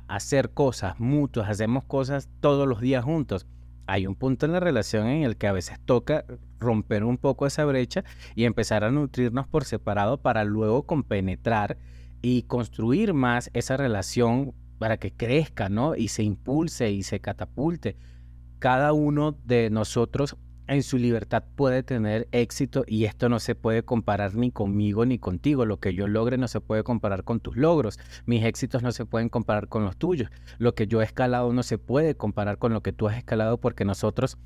hacer 0.09 0.51
cosas 0.51 0.99
mutuas, 0.99 1.49
hacemos 1.49 1.85
cosas 1.85 2.29
todos 2.41 2.67
los 2.69 2.81
días 2.81 3.05
juntos, 3.05 3.47
hay 3.87 4.07
un 4.07 4.15
punto 4.15 4.47
en 4.47 4.53
la 4.53 4.61
relación 4.61 5.07
en 5.07 5.23
el 5.23 5.37
que 5.37 5.47
a 5.47 5.53
veces 5.53 5.81
toca 5.85 6.25
romper 6.59 7.05
un 7.05 7.19
poco 7.19 7.47
esa 7.47 7.65
brecha 7.65 8.05
y 8.35 8.45
empezar 8.45 8.85
a 8.85 8.91
nutrirnos 8.91 9.47
por 9.49 9.65
separado 9.65 10.19
para 10.19 10.45
luego 10.45 10.85
compenetrar 10.85 11.79
y 12.23 12.43
construir 12.43 13.13
más 13.13 13.51
esa 13.53 13.77
relación 13.77 14.55
para 14.79 14.97
que 14.97 15.13
crezca, 15.13 15.69
¿no? 15.69 15.97
Y 15.97 16.09
se 16.09 16.23
impulse 16.23 16.91
y 16.91 17.03
se 17.03 17.21
catapulte. 17.21 17.97
Cada 18.61 18.93
uno 18.93 19.37
de 19.45 19.71
nosotros 19.71 20.37
en 20.75 20.83
su 20.83 20.99
libertad 20.99 21.45
puede 21.57 21.83
tener 21.83 22.29
éxito 22.33 22.85
y 22.87 23.05
esto 23.05 23.29
no 23.29 23.41
se 23.41 23.55
puede 23.55 23.83
comparar 23.83 24.35
ni 24.35 24.51
conmigo 24.51 25.05
ni 25.07 25.19
contigo. 25.19 25.67
Lo 25.67 25.79
que 25.79 25.95
yo 25.95 26.07
logre 26.09 26.39
no 26.39 26.49
se 26.49 26.61
puede 26.61 26.83
comparar 26.83 27.25
con 27.25 27.41
tus 27.41 27.57
logros. 27.57 27.99
Mis 28.27 28.45
éxitos 28.45 28.83
no 28.83 28.93
se 28.93 29.05
pueden 29.07 29.29
comparar 29.29 29.69
con 29.69 29.85
los 29.85 29.97
tuyos. 29.97 30.31
Lo 30.59 30.75
que 30.75 30.87
yo 30.87 31.01
he 31.01 31.05
escalado 31.05 31.53
no 31.53 31.63
se 31.63 31.79
puede 31.79 32.17
comparar 32.17 32.59
con 32.59 32.73
lo 32.73 32.83
que 32.83 32.93
tú 32.93 33.09
has 33.09 33.17
escalado 33.17 33.59
porque 33.59 33.85
nosotros 33.85 34.39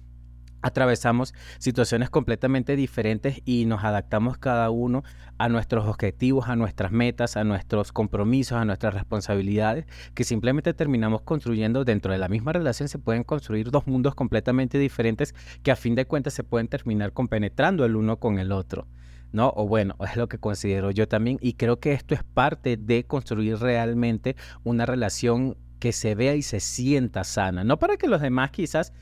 atravesamos 0.67 1.35
situaciones 1.59 2.11
completamente 2.11 2.77
diferentes 2.77 3.41
y 3.45 3.65
nos 3.67 3.85
adaptamos 3.85 4.37
cada 4.37 4.71
uno 4.71 5.05
a 5.39 5.49
nuestros 5.49 5.87
objetivos, 5.87 6.49
a 6.49 6.57
nuestras 6.57 6.93
metas, 6.93 7.37
a 7.37 7.45
nuestros 7.45 7.93
compromisos, 7.93 8.59
a 8.59 8.65
nuestras 8.65 8.95
responsabilidades, 8.95 9.87
que 10.15 10.25
simplemente 10.25 10.75
terminamos 10.75 11.23
construyendo 11.23 11.85
dentro 11.85 12.13
de 12.13 12.19
la 12.19 12.29
misma 12.29 12.53
relación, 12.53 12.89
se 12.89 12.99
pueden 12.99 13.23
construir 13.23 13.71
dos 13.71 13.87
mundos 13.87 14.15
completamente 14.15 14.79
diferentes 14.79 15.35
que 15.63 15.71
a 15.71 15.77
fin 15.77 15.95
de 15.95 16.07
cuentas 16.07 16.35
se 16.35 16.45
pueden 16.45 16.69
terminar 16.69 17.13
compenetrando 17.13 17.85
el 17.85 17.97
uno 17.97 18.19
con 18.19 18.39
el 18.39 18.53
otro. 18.53 18.87
¿no? 19.33 19.53
O 19.57 19.67
bueno, 19.69 19.97
es 20.01 20.17
lo 20.17 20.29
que 20.29 20.39
considero 20.39 20.91
yo 20.91 21.09
también 21.09 21.39
y 21.41 21.55
creo 21.55 21.79
que 21.79 21.93
esto 21.93 22.15
es 22.15 22.23
parte 22.23 22.77
de 22.77 23.05
construir 23.05 23.59
realmente 23.59 24.37
una 24.65 24.87
relación 24.87 25.57
que 25.79 25.93
se 25.93 26.15
vea 26.15 26.35
y 26.35 26.43
se 26.43 26.61
sienta 26.61 27.23
sana, 27.25 27.63
no 27.63 27.79
para 27.79 27.97
que 27.97 28.09
los 28.09 28.23
demás 28.23 28.51
quizás 28.51 28.93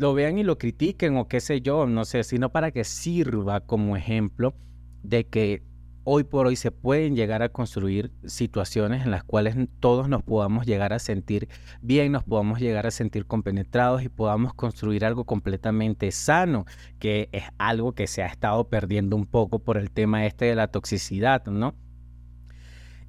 lo 0.00 0.14
vean 0.14 0.38
y 0.38 0.44
lo 0.44 0.56
critiquen 0.56 1.18
o 1.18 1.28
qué 1.28 1.40
sé 1.40 1.60
yo, 1.60 1.84
no 1.86 2.06
sé, 2.06 2.24
sino 2.24 2.50
para 2.50 2.70
que 2.70 2.84
sirva 2.84 3.60
como 3.60 3.98
ejemplo 3.98 4.54
de 5.02 5.26
que 5.26 5.62
hoy 6.04 6.24
por 6.24 6.46
hoy 6.46 6.56
se 6.56 6.70
pueden 6.70 7.14
llegar 7.14 7.42
a 7.42 7.50
construir 7.50 8.10
situaciones 8.24 9.04
en 9.04 9.10
las 9.10 9.24
cuales 9.24 9.56
todos 9.78 10.08
nos 10.08 10.22
podamos 10.22 10.64
llegar 10.64 10.94
a 10.94 10.98
sentir 10.98 11.50
bien, 11.82 12.12
nos 12.12 12.24
podamos 12.24 12.60
llegar 12.60 12.86
a 12.86 12.90
sentir 12.90 13.26
compenetrados 13.26 14.02
y 14.02 14.08
podamos 14.08 14.54
construir 14.54 15.04
algo 15.04 15.24
completamente 15.24 16.10
sano, 16.12 16.64
que 16.98 17.28
es 17.32 17.44
algo 17.58 17.92
que 17.92 18.06
se 18.06 18.22
ha 18.22 18.26
estado 18.26 18.70
perdiendo 18.70 19.16
un 19.16 19.26
poco 19.26 19.58
por 19.58 19.76
el 19.76 19.90
tema 19.90 20.24
este 20.24 20.46
de 20.46 20.54
la 20.54 20.68
toxicidad, 20.68 21.44
¿no? 21.44 21.74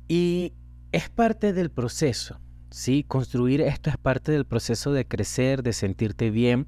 Y 0.10 0.56
es 0.92 1.10
parte 1.10 1.54
del 1.54 1.72
proceso. 1.72 2.42
¿Sí? 2.72 3.04
Construir 3.08 3.62
esto 3.62 3.90
es 3.90 3.98
parte 3.98 4.32
del 4.32 4.46
proceso 4.46 4.92
de 4.94 5.06
crecer, 5.06 5.62
de 5.62 5.74
sentirte 5.74 6.32
bien, 6.32 6.68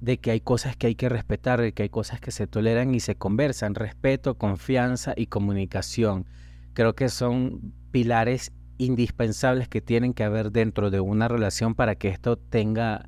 de 0.00 0.18
que 0.18 0.30
hay 0.30 0.40
cosas 0.40 0.76
que 0.76 0.86
hay 0.86 0.94
que 0.94 1.10
respetar, 1.10 1.60
de 1.60 1.72
que 1.72 1.82
hay 1.82 1.88
cosas 1.90 2.20
que 2.20 2.30
se 2.30 2.46
toleran 2.46 2.94
y 2.94 3.00
se 3.00 3.16
conversan. 3.16 3.74
Respeto, 3.74 4.38
confianza 4.38 5.12
y 5.16 5.26
comunicación. 5.26 6.26
Creo 6.72 6.94
que 6.94 7.08
son 7.10 7.74
pilares 7.90 8.52
indispensables 8.78 9.68
que 9.68 9.82
tienen 9.82 10.14
que 10.14 10.24
haber 10.24 10.52
dentro 10.52 10.90
de 10.90 11.00
una 11.00 11.28
relación 11.28 11.74
para 11.74 11.96
que 11.96 12.08
esto 12.08 12.38
tenga 12.38 13.04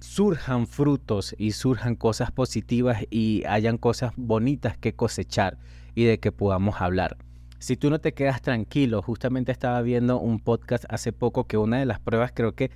surjan 0.00 0.66
frutos 0.66 1.34
y 1.38 1.52
surjan 1.52 1.94
cosas 1.94 2.32
positivas 2.32 3.04
y 3.10 3.44
hayan 3.46 3.76
cosas 3.76 4.12
bonitas 4.16 4.78
que 4.78 4.94
cosechar 4.94 5.58
y 5.94 6.04
de 6.04 6.18
que 6.18 6.32
podamos 6.32 6.80
hablar 6.80 7.18
si 7.60 7.76
tú 7.76 7.90
no 7.90 8.00
te 8.00 8.14
quedas 8.14 8.40
tranquilo, 8.40 9.02
justamente 9.02 9.52
estaba 9.52 9.82
viendo 9.82 10.18
un 10.18 10.40
podcast 10.40 10.84
hace 10.88 11.12
poco 11.12 11.46
que 11.46 11.58
una 11.58 11.78
de 11.78 11.84
las 11.84 12.00
pruebas 12.00 12.32
creo 12.34 12.54
que 12.54 12.70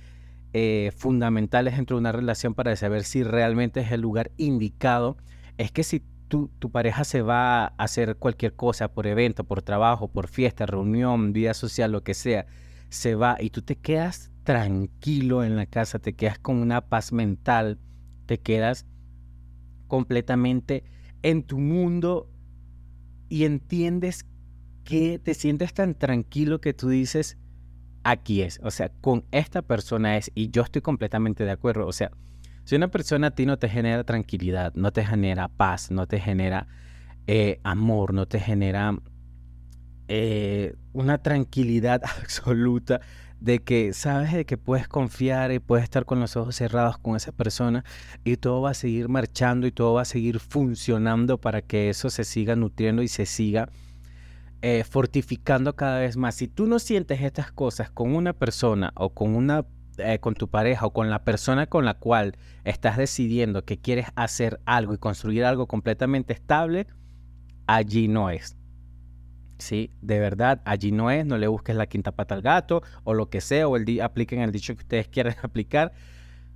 eh, 0.53 0.91
fundamentales 0.95 1.75
dentro 1.75 1.97
de 1.97 2.01
una 2.01 2.11
relación 2.11 2.53
para 2.53 2.75
saber 2.75 3.03
si 3.03 3.23
realmente 3.23 3.81
es 3.81 3.91
el 3.91 4.01
lugar 4.01 4.31
indicado 4.37 5.17
es 5.57 5.71
que 5.71 5.83
si 5.83 6.03
tu, 6.27 6.49
tu 6.59 6.69
pareja 6.69 7.03
se 7.03 7.23
va 7.23 7.65
a 7.65 7.73
hacer 7.77 8.17
cualquier 8.17 8.53
cosa 8.53 8.93
por 8.93 9.07
evento, 9.07 9.43
por 9.43 9.63
trabajo, 9.63 10.07
por 10.07 10.27
fiesta, 10.27 10.67
reunión, 10.67 11.33
vida 11.33 11.55
social, 11.55 11.91
lo 11.91 12.03
que 12.03 12.13
sea, 12.13 12.45
se 12.89 13.15
va 13.15 13.37
y 13.39 13.49
tú 13.49 13.63
te 13.63 13.77
quedas 13.77 14.31
tranquilo 14.43 15.43
en 15.43 15.55
la 15.55 15.65
casa, 15.65 15.97
te 15.97 16.13
quedas 16.13 16.37
con 16.37 16.57
una 16.57 16.81
paz 16.81 17.11
mental, 17.11 17.79
te 18.27 18.39
quedas 18.39 18.85
completamente 19.87 20.83
en 21.23 21.41
tu 21.41 21.57
mundo 21.57 22.29
y 23.29 23.45
entiendes 23.45 24.27
que 24.85 25.19
te 25.19 25.33
sientes 25.33 25.73
tan 25.73 25.95
tranquilo 25.95 26.61
que 26.61 26.73
tú 26.73 26.87
dices, 26.87 27.37
aquí 28.03 28.43
es, 28.43 28.61
o 28.63 28.71
sea, 28.71 28.89
con 29.01 29.25
esta 29.31 29.61
persona 29.63 30.15
es, 30.15 30.31
y 30.35 30.51
yo 30.51 30.61
estoy 30.61 30.81
completamente 30.81 31.43
de 31.43 31.51
acuerdo, 31.51 31.87
o 31.87 31.91
sea, 31.91 32.11
si 32.63 32.75
una 32.75 32.87
persona 32.87 33.27
a 33.27 33.31
ti 33.31 33.45
no 33.45 33.59
te 33.59 33.67
genera 33.67 34.03
tranquilidad, 34.03 34.73
no 34.75 34.93
te 34.93 35.05
genera 35.05 35.49
paz, 35.49 35.91
no 35.91 36.07
te 36.07 36.19
genera 36.19 36.67
eh, 37.27 37.59
amor, 37.63 38.13
no 38.13 38.27
te 38.27 38.39
genera 38.39 38.97
eh, 40.07 40.75
una 40.93 41.17
tranquilidad 41.17 42.01
absoluta 42.21 43.01
de 43.39 43.59
que 43.59 43.93
sabes 43.93 44.33
de 44.33 44.45
que 44.45 44.57
puedes 44.57 44.87
confiar 44.87 45.51
y 45.51 45.59
puedes 45.59 45.83
estar 45.83 46.05
con 46.05 46.19
los 46.19 46.35
ojos 46.37 46.55
cerrados 46.55 46.97
con 46.97 47.15
esa 47.15 47.31
persona 47.31 47.83
y 48.23 48.37
todo 48.37 48.61
va 48.61 48.71
a 48.71 48.75
seguir 48.75 49.09
marchando 49.09 49.67
y 49.67 49.71
todo 49.71 49.93
va 49.93 50.03
a 50.03 50.05
seguir 50.05 50.39
funcionando 50.39 51.39
para 51.39 51.61
que 51.61 51.89
eso 51.89 52.09
se 52.09 52.23
siga 52.23 52.55
nutriendo 52.55 53.03
y 53.03 53.07
se 53.07 53.25
siga 53.25 53.69
eh, 54.67 54.83
fortificando 54.83 55.75
cada 55.75 55.99
vez 55.99 56.17
más. 56.17 56.33
Si 56.33 56.47
tú 56.47 56.65
no 56.65 56.79
sientes 56.79 57.21
estas 57.21 57.51
cosas 57.51 57.91
con 57.91 58.15
una 58.15 58.33
persona 58.33 58.93
o 58.95 59.13
con 59.13 59.35
una 59.35 59.67
eh, 59.99 60.17
con 60.17 60.33
tu 60.33 60.47
pareja 60.49 60.87
o 60.87 60.91
con 60.91 61.11
la 61.11 61.23
persona 61.23 61.67
con 61.67 61.85
la 61.85 61.93
cual 61.93 62.35
estás 62.63 62.97
decidiendo 62.97 63.63
que 63.63 63.77
quieres 63.77 64.07
hacer 64.15 64.59
algo 64.65 64.95
y 64.95 64.97
construir 64.97 65.45
algo 65.45 65.67
completamente 65.67 66.33
estable, 66.33 66.87
allí 67.67 68.07
no 68.07 68.31
es. 68.31 68.57
Sí, 69.59 69.91
de 70.01 70.19
verdad, 70.19 70.63
allí 70.65 70.91
no 70.91 71.11
es, 71.11 71.27
no 71.27 71.37
le 71.37 71.45
busques 71.45 71.75
la 71.75 71.85
quinta 71.85 72.13
pata 72.13 72.33
al 72.33 72.41
gato 72.41 72.81
o 73.03 73.13
lo 73.13 73.29
que 73.29 73.41
sea, 73.41 73.67
o 73.67 73.77
el 73.77 74.01
apliquen 74.01 74.41
el 74.41 74.51
dicho 74.51 74.73
que 74.73 74.81
ustedes 74.81 75.07
quieran 75.07 75.35
aplicar, 75.43 75.93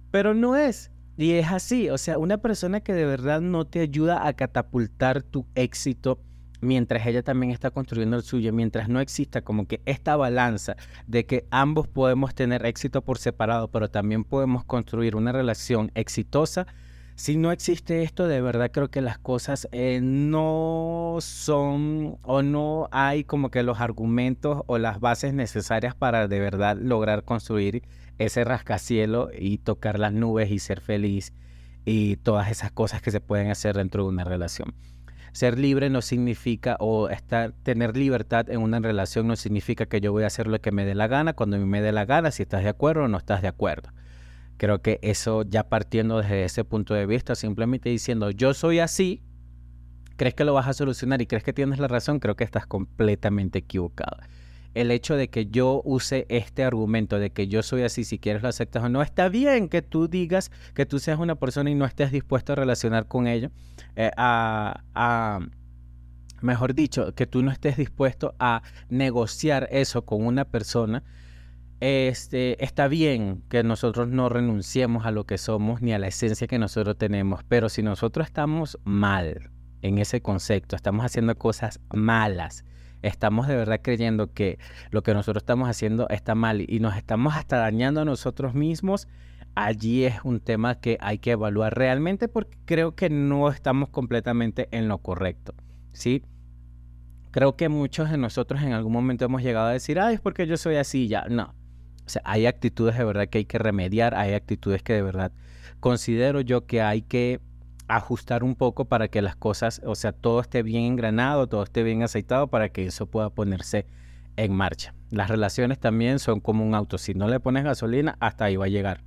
pero 0.10 0.34
no 0.34 0.56
es. 0.56 0.90
Y 1.16 1.34
es 1.34 1.52
así, 1.52 1.92
o 1.92 2.00
sea, 2.00 2.18
una 2.18 2.40
persona 2.40 2.80
que 2.80 2.94
de 2.94 3.06
verdad 3.06 3.40
no 3.40 3.68
te 3.68 3.82
ayuda 3.82 4.26
a 4.26 4.34
catapultar 4.34 5.22
tu 5.22 5.46
éxito 5.54 6.24
mientras 6.62 7.06
ella 7.06 7.24
también 7.24 7.52
está 7.52 7.72
construyendo 7.72 8.18
el 8.18 8.24
suyo, 8.24 8.54
mientras 8.54 8.90
no 8.90 9.00
exista 9.00 9.42
como 9.42 9.68
que 9.68 9.82
esta 9.86 10.16
balanza 10.16 10.76
de 11.08 11.26
que 11.26 11.46
ambos 11.52 11.88
podemos 11.88 12.36
tener 12.36 12.66
éxito 12.66 13.02
por 13.02 13.18
separado, 13.18 13.70
pero 13.70 13.90
también 13.90 14.24
podemos 14.24 14.64
construir 14.66 15.16
una 15.16 15.32
relación 15.32 15.92
exitosa, 15.96 16.68
si 17.20 17.36
no 17.36 17.52
existe 17.52 18.04
esto, 18.04 18.30
de 18.30 18.40
verdad 18.40 18.72
creo 18.72 18.88
que 18.88 19.02
las 19.02 19.20
cosas 19.20 19.68
eh, 19.74 20.00
no 20.02 21.18
son 21.20 22.18
o 22.24 22.42
no 22.42 22.88
hay 22.94 23.26
como 23.26 23.52
que 23.52 23.62
los 23.62 23.82
argumentos 23.82 24.64
o 24.68 24.78
las 24.78 25.02
bases 25.02 25.34
necesarias 25.34 25.96
para 25.96 26.30
de 26.30 26.40
verdad 26.40 26.78
lograr 26.80 27.26
construir 27.26 27.84
ese 28.20 28.46
rascacielo 28.46 29.32
y 29.38 29.58
tocar 29.58 30.00
las 30.00 30.14
nubes 30.14 30.50
y 30.50 30.60
ser 30.60 30.80
feliz 30.80 31.34
y 31.84 32.16
todas 32.16 32.52
esas 32.52 32.72
cosas 32.72 33.02
que 33.02 33.12
se 33.12 33.20
pueden 33.20 33.52
hacer 33.52 33.76
dentro 33.76 34.04
de 34.04 34.10
una 34.10 34.24
relación. 34.24 34.74
Ser 35.32 35.60
libre 35.60 35.90
no 35.90 36.02
significa, 36.02 36.76
o 36.80 37.10
estar, 37.10 37.54
tener 37.64 37.96
libertad 37.96 38.50
en 38.50 38.62
una 38.62 38.80
relación 38.80 39.28
no 39.28 39.36
significa 39.36 39.86
que 39.86 40.02
yo 40.02 40.12
voy 40.12 40.24
a 40.24 40.28
hacer 40.28 40.48
lo 40.48 40.60
que 40.60 40.72
me 40.72 40.86
dé 40.86 40.96
la 40.96 41.08
gana 41.08 41.34
cuando 41.34 41.58
me 41.58 41.82
dé 41.82 41.92
la 41.92 42.06
gana, 42.06 42.32
si 42.32 42.44
estás 42.44 42.64
de 42.64 42.70
acuerdo 42.70 43.04
o 43.04 43.08
no 43.08 43.18
estás 43.18 43.42
de 43.42 43.48
acuerdo. 43.48 43.90
Creo 44.58 44.82
que 44.82 45.00
eso 45.02 45.44
ya 45.44 45.70
partiendo 45.70 46.18
desde 46.18 46.44
ese 46.44 46.64
punto 46.66 46.94
de 46.94 47.06
vista, 47.06 47.36
simplemente 47.36 47.90
diciendo 47.90 48.32
yo 48.32 48.54
soy 48.54 48.80
así, 48.80 49.24
crees 50.18 50.36
que 50.36 50.44
lo 50.44 50.54
vas 50.54 50.68
a 50.68 50.74
solucionar 50.74 51.22
y 51.22 51.28
crees 51.28 51.44
que 51.44 51.54
tienes 51.54 51.80
la 51.80 51.88
razón, 51.88 52.20
creo 52.20 52.36
que 52.36 52.44
estás 52.44 52.66
completamente 52.66 53.60
equivocado 53.60 54.18
el 54.74 54.92
hecho 54.92 55.16
de 55.16 55.30
que 55.30 55.48
yo 55.48 55.82
use 55.84 56.26
este 56.30 56.64
argumento 56.64 57.20
de 57.20 57.32
que 57.32 57.48
yo 57.48 57.64
soy 57.64 57.84
así, 57.84 58.04
si 58.04 58.20
quieres 58.20 58.42
lo 58.42 58.50
aceptas 58.50 58.84
o 58.84 58.90
no, 58.90 59.02
está 59.02 59.30
bien 59.30 59.70
que 59.70 59.82
tú 59.82 60.08
digas 60.08 60.52
que 60.74 60.86
tú 60.86 61.00
seas 61.00 61.20
una 61.20 61.36
persona 61.36 61.70
y 61.70 61.76
no 61.76 61.86
estés 61.86 62.12
dispuesto 62.12 62.54
a 62.54 62.56
relacionar 62.56 63.08
con 63.08 63.28
ello, 63.28 63.50
eh, 63.96 64.12
a, 64.16 65.40
mejor 66.42 66.74
dicho, 66.74 67.14
que 67.16 67.28
tú 67.28 67.44
no 67.44 67.52
estés 67.52 67.78
dispuesto 67.78 68.36
a 68.40 68.62
negociar 68.90 69.68
eso 69.72 70.06
con 70.06 70.26
una 70.26 70.46
persona. 70.46 71.04
Este, 71.82 72.62
está 72.64 72.90
bien 72.90 73.44
que 73.50 73.64
nosotros 73.64 74.10
no 74.10 74.28
renunciemos 74.28 75.06
a 75.06 75.12
lo 75.12 75.26
que 75.26 75.38
somos 75.38 75.82
ni 75.82 75.94
a 75.94 76.00
la 76.00 76.08
esencia 76.08 76.46
que 76.48 76.60
nosotros 76.60 76.98
tenemos, 76.98 77.44
pero 77.48 77.70
si 77.70 77.84
nosotros 77.84 78.28
estamos 78.28 78.78
mal 78.84 79.50
en 79.82 79.98
ese 79.98 80.22
concepto, 80.22 80.76
estamos 80.76 81.06
haciendo 81.06 81.36
cosas 81.38 81.80
malas, 81.94 82.66
estamos 83.02 83.48
de 83.48 83.56
verdad 83.56 83.80
creyendo 83.82 84.34
que 84.34 84.60
lo 84.92 85.04
que 85.04 85.14
nosotros 85.14 85.42
estamos 85.44 85.70
haciendo 85.70 86.08
está 86.10 86.36
mal 86.36 86.66
y 86.68 86.80
nos 86.80 86.96
estamos 86.96 87.36
hasta 87.36 87.58
dañando 87.58 88.02
a 88.02 88.06
nosotros 88.06 88.54
mismos, 88.54 89.08
allí 89.56 90.06
es 90.06 90.16
un 90.24 90.40
tema 90.40 90.80
que 90.80 90.98
hay 91.02 91.20
que 91.20 91.32
evaluar 91.32 91.76
realmente 91.76 92.28
porque 92.28 92.58
creo 92.66 92.96
que 92.96 93.10
no 93.10 93.50
estamos 93.50 93.90
completamente 93.90 94.68
en 94.72 94.88
lo 94.88 95.00
correcto, 95.00 95.54
¿sí? 95.92 96.24
Creo 97.32 97.56
que 97.56 97.70
muchos 97.70 98.10
de 98.10 98.18
nosotros 98.18 98.62
en 98.62 98.74
algún 98.74 98.94
momento 98.94 99.26
hemos 99.26 99.44
llegado 99.44 99.68
a 99.68 99.74
decir, 99.74 100.00
ay, 100.00 100.16
es 100.16 100.22
porque 100.22 100.48
yo 100.48 100.58
soy 100.58 100.78
así, 100.78 101.08
ya, 101.08 101.26
no. 101.30 101.54
O 102.06 102.10
sea, 102.10 102.24
hay 102.26 102.48
actitudes 102.48 102.98
de 102.98 103.04
verdad 103.04 103.28
que 103.28 103.40
hay 103.40 103.46
que 103.46 103.60
remediar, 103.60 104.16
hay 104.16 104.34
actitudes 104.34 104.82
que 104.82 104.94
de 104.94 105.04
verdad 105.04 105.32
considero 105.80 106.42
yo 106.42 106.66
que 106.66 106.82
hay 106.82 107.04
que 107.04 107.40
ajustar 107.90 108.44
un 108.44 108.56
poco 108.56 108.86
para 108.86 109.08
que 109.08 109.22
las 109.22 109.36
cosas, 109.36 109.82
o 109.84 109.96
sea, 109.96 110.12
todo 110.14 110.40
esté 110.40 110.64
bien 110.64 110.84
engranado, 110.84 111.48
todo 111.48 111.64
esté 111.64 111.84
bien 111.84 112.04
aceitado 112.04 112.48
para 112.48 112.70
que 112.70 112.86
eso 112.86 113.08
pueda 113.08 113.32
ponerse 113.32 113.88
en 114.38 114.54
marcha. 114.54 114.94
Las 115.10 115.28
relaciones 115.28 115.80
también 115.80 116.20
son 116.20 116.40
como 116.40 116.64
un 116.64 116.76
auto. 116.76 117.00
Si 117.00 117.16
no 117.16 117.28
le 117.28 117.40
pones 117.40 117.64
gasolina, 117.64 118.16
hasta 118.20 118.46
ahí 118.46 118.56
va 118.56 118.66
a 118.66 118.70
llegar. 118.70 119.04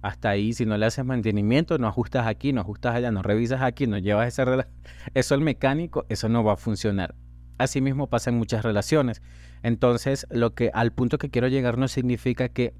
Hasta 0.00 0.30
ahí, 0.30 0.54
si 0.54 0.64
no 0.64 0.76
le 0.78 0.86
haces 0.86 1.04
mantenimiento, 1.04 1.78
no 1.78 1.86
ajustas 1.86 2.26
aquí, 2.26 2.52
no 2.52 2.62
ajustas 2.62 2.96
allá, 2.96 3.12
no 3.12 3.22
revisas 3.22 3.60
aquí, 3.60 3.86
no 3.86 3.98
llevas 3.98 4.26
esa 4.28 4.66
eso 5.14 5.34
al 5.34 5.42
mecánico, 5.42 6.06
eso 6.08 6.28
no 6.28 6.42
va 6.42 6.54
a 6.54 6.56
funcionar. 6.56 7.14
Así 7.58 7.82
mismo 7.82 8.08
pasa 8.08 8.30
en 8.30 8.38
muchas 8.38 8.64
relaciones. 8.64 9.22
Entonces, 9.62 10.26
lo 10.30 10.54
que 10.54 10.70
al 10.72 10.92
punto 10.92 11.18
que 11.18 11.30
quiero 11.30 11.48
llegar 11.48 11.76
no 11.76 11.86
significa 11.86 12.48
que 12.48 12.74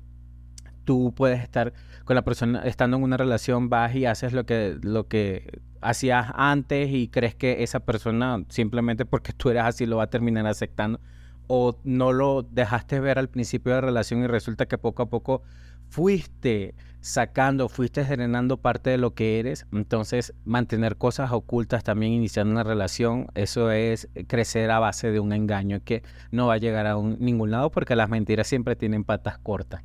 tú 0.84 1.12
puedes 1.16 1.40
estar 1.40 1.72
con 2.04 2.16
la 2.16 2.22
persona 2.22 2.62
estando 2.64 2.96
en 2.96 3.02
una 3.02 3.16
relación 3.16 3.68
baja 3.68 3.96
y 3.96 4.06
haces 4.06 4.32
lo 4.32 4.44
que 4.44 4.78
lo 4.82 5.08
que 5.08 5.60
hacías 5.80 6.32
antes 6.34 6.90
y 6.90 7.08
crees 7.08 7.34
que 7.34 7.62
esa 7.62 7.80
persona 7.80 8.44
simplemente 8.48 9.04
porque 9.04 9.32
tú 9.32 9.50
eres 9.50 9.64
así 9.64 9.86
lo 9.86 9.96
va 9.98 10.04
a 10.04 10.10
terminar 10.10 10.46
aceptando 10.46 11.00
o 11.46 11.76
no 11.84 12.12
lo 12.12 12.42
dejaste 12.42 13.00
ver 13.00 13.18
al 13.18 13.28
principio 13.28 13.74
de 13.74 13.80
la 13.80 13.86
relación 13.86 14.22
y 14.22 14.26
resulta 14.26 14.66
que 14.66 14.78
poco 14.78 15.02
a 15.02 15.06
poco 15.06 15.42
fuiste 15.88 16.74
sacando, 17.00 17.68
fuiste 17.68 18.04
generando 18.04 18.56
parte 18.56 18.90
de 18.90 18.96
lo 18.96 19.12
que 19.12 19.38
eres. 19.38 19.66
Entonces, 19.72 20.32
mantener 20.44 20.96
cosas 20.96 21.32
ocultas 21.32 21.84
también 21.84 22.12
iniciando 22.12 22.52
una 22.52 22.62
relación, 22.62 23.26
eso 23.34 23.70
es 23.70 24.08
crecer 24.28 24.70
a 24.70 24.78
base 24.78 25.10
de 25.10 25.20
un 25.20 25.32
engaño 25.32 25.80
que 25.84 26.02
no 26.30 26.46
va 26.46 26.54
a 26.54 26.58
llegar 26.58 26.86
a 26.86 26.96
ningún 26.96 27.50
lado 27.50 27.70
porque 27.70 27.96
las 27.96 28.08
mentiras 28.08 28.46
siempre 28.46 28.76
tienen 28.76 29.04
patas 29.04 29.36
cortas. 29.38 29.82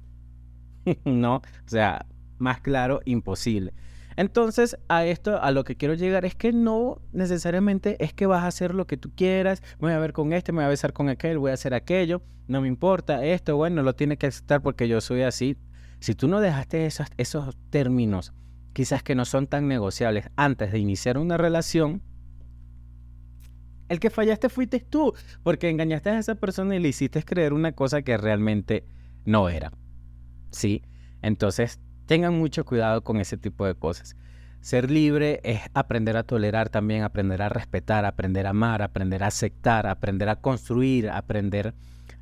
¿No? 1.05 1.37
O 1.37 1.41
sea, 1.65 2.05
más 2.37 2.61
claro, 2.61 3.01
imposible. 3.05 3.73
Entonces, 4.15 4.77
a 4.87 5.05
esto, 5.05 5.41
a 5.41 5.51
lo 5.51 5.63
que 5.63 5.75
quiero 5.75 5.93
llegar 5.93 6.25
es 6.25 6.33
que 6.33 6.51
no 6.51 7.01
necesariamente 7.11 8.03
es 8.03 8.13
que 8.13 8.25
vas 8.25 8.43
a 8.43 8.47
hacer 8.47 8.73
lo 8.73 8.87
que 8.87 8.97
tú 8.97 9.11
quieras, 9.15 9.61
voy 9.79 9.91
a 9.91 9.99
ver 9.99 10.11
con 10.11 10.33
este, 10.33 10.51
me 10.51 10.57
voy 10.57 10.65
a 10.65 10.69
besar 10.69 10.91
con 10.91 11.07
aquel, 11.07 11.37
voy 11.37 11.51
a 11.51 11.53
hacer 11.53 11.75
aquello, 11.75 12.23
no 12.47 12.61
me 12.61 12.67
importa 12.67 13.23
esto, 13.23 13.55
bueno, 13.57 13.83
lo 13.83 13.93
tiene 13.93 14.17
que 14.17 14.25
aceptar 14.25 14.61
porque 14.61 14.87
yo 14.87 15.01
soy 15.01 15.21
así. 15.21 15.55
Si 15.99 16.15
tú 16.15 16.27
no 16.27 16.41
dejaste 16.41 16.87
esos, 16.87 17.07
esos 17.17 17.55
términos, 17.69 18.33
quizás 18.73 19.03
que 19.03 19.13
no 19.13 19.23
son 19.23 19.45
tan 19.45 19.67
negociables 19.67 20.29
antes 20.35 20.71
de 20.71 20.79
iniciar 20.79 21.19
una 21.19 21.37
relación, 21.37 22.01
el 23.89 23.99
que 23.99 24.09
fallaste 24.09 24.49
fuiste 24.49 24.79
tú, 24.79 25.13
porque 25.43 25.69
engañaste 25.69 26.09
a 26.09 26.17
esa 26.17 26.35
persona 26.35 26.75
y 26.75 26.79
le 26.79 26.89
hiciste 26.89 27.21
creer 27.23 27.53
una 27.53 27.71
cosa 27.73 28.01
que 28.01 28.17
realmente 28.17 28.83
no 29.25 29.47
era. 29.47 29.71
¿Sí? 30.51 30.83
Entonces, 31.21 31.79
Tengan 32.07 32.39
mucho 32.39 32.63
cuidado 32.63 33.03
con 33.03 33.17
ese 33.19 33.37
tipo 33.37 33.65
de 33.65 33.75
cosas. 33.75 34.15
Ser 34.61 34.89
libre 34.89 35.41
es 35.43 35.59
aprender 35.73 36.15
a 36.15 36.23
tolerar 36.23 36.69
también, 36.69 37.03
aprender 37.03 37.41
a 37.41 37.49
respetar, 37.49 38.05
aprender 38.05 38.47
a 38.47 38.51
amar, 38.51 38.81
aprender 38.81 39.23
a 39.23 39.27
aceptar, 39.27 39.85
aprender 39.85 40.29
a 40.29 40.37
construir, 40.37 41.09
aprender 41.09 41.75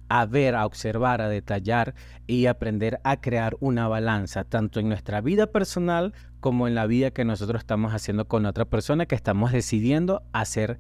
a 0.10 0.26
ver, 0.26 0.56
a 0.56 0.66
observar, 0.66 1.22
a 1.22 1.30
detallar 1.30 1.94
y 2.26 2.48
aprender 2.48 3.00
a 3.04 3.22
crear 3.22 3.58
una 3.60 3.88
balanza, 3.88 4.44
tanto 4.44 4.80
en 4.80 4.90
nuestra 4.90 5.22
vida 5.22 5.52
personal 5.52 6.14
como 6.40 6.68
en 6.68 6.74
la 6.74 6.88
vida 6.88 7.12
que 7.12 7.24
nosotros 7.24 7.60
estamos 7.60 7.94
haciendo 7.94 8.28
con 8.28 8.48
otra 8.48 8.66
persona, 8.66 9.06
que 9.06 9.16
estamos 9.16 9.52
decidiendo 9.52 10.24
hacer 10.34 10.80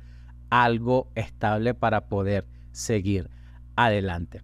algo 0.49 1.11
estable 1.13 1.75
para 1.75 2.07
poder 2.07 2.47
seguir 2.71 3.29
adelante. 3.75 4.41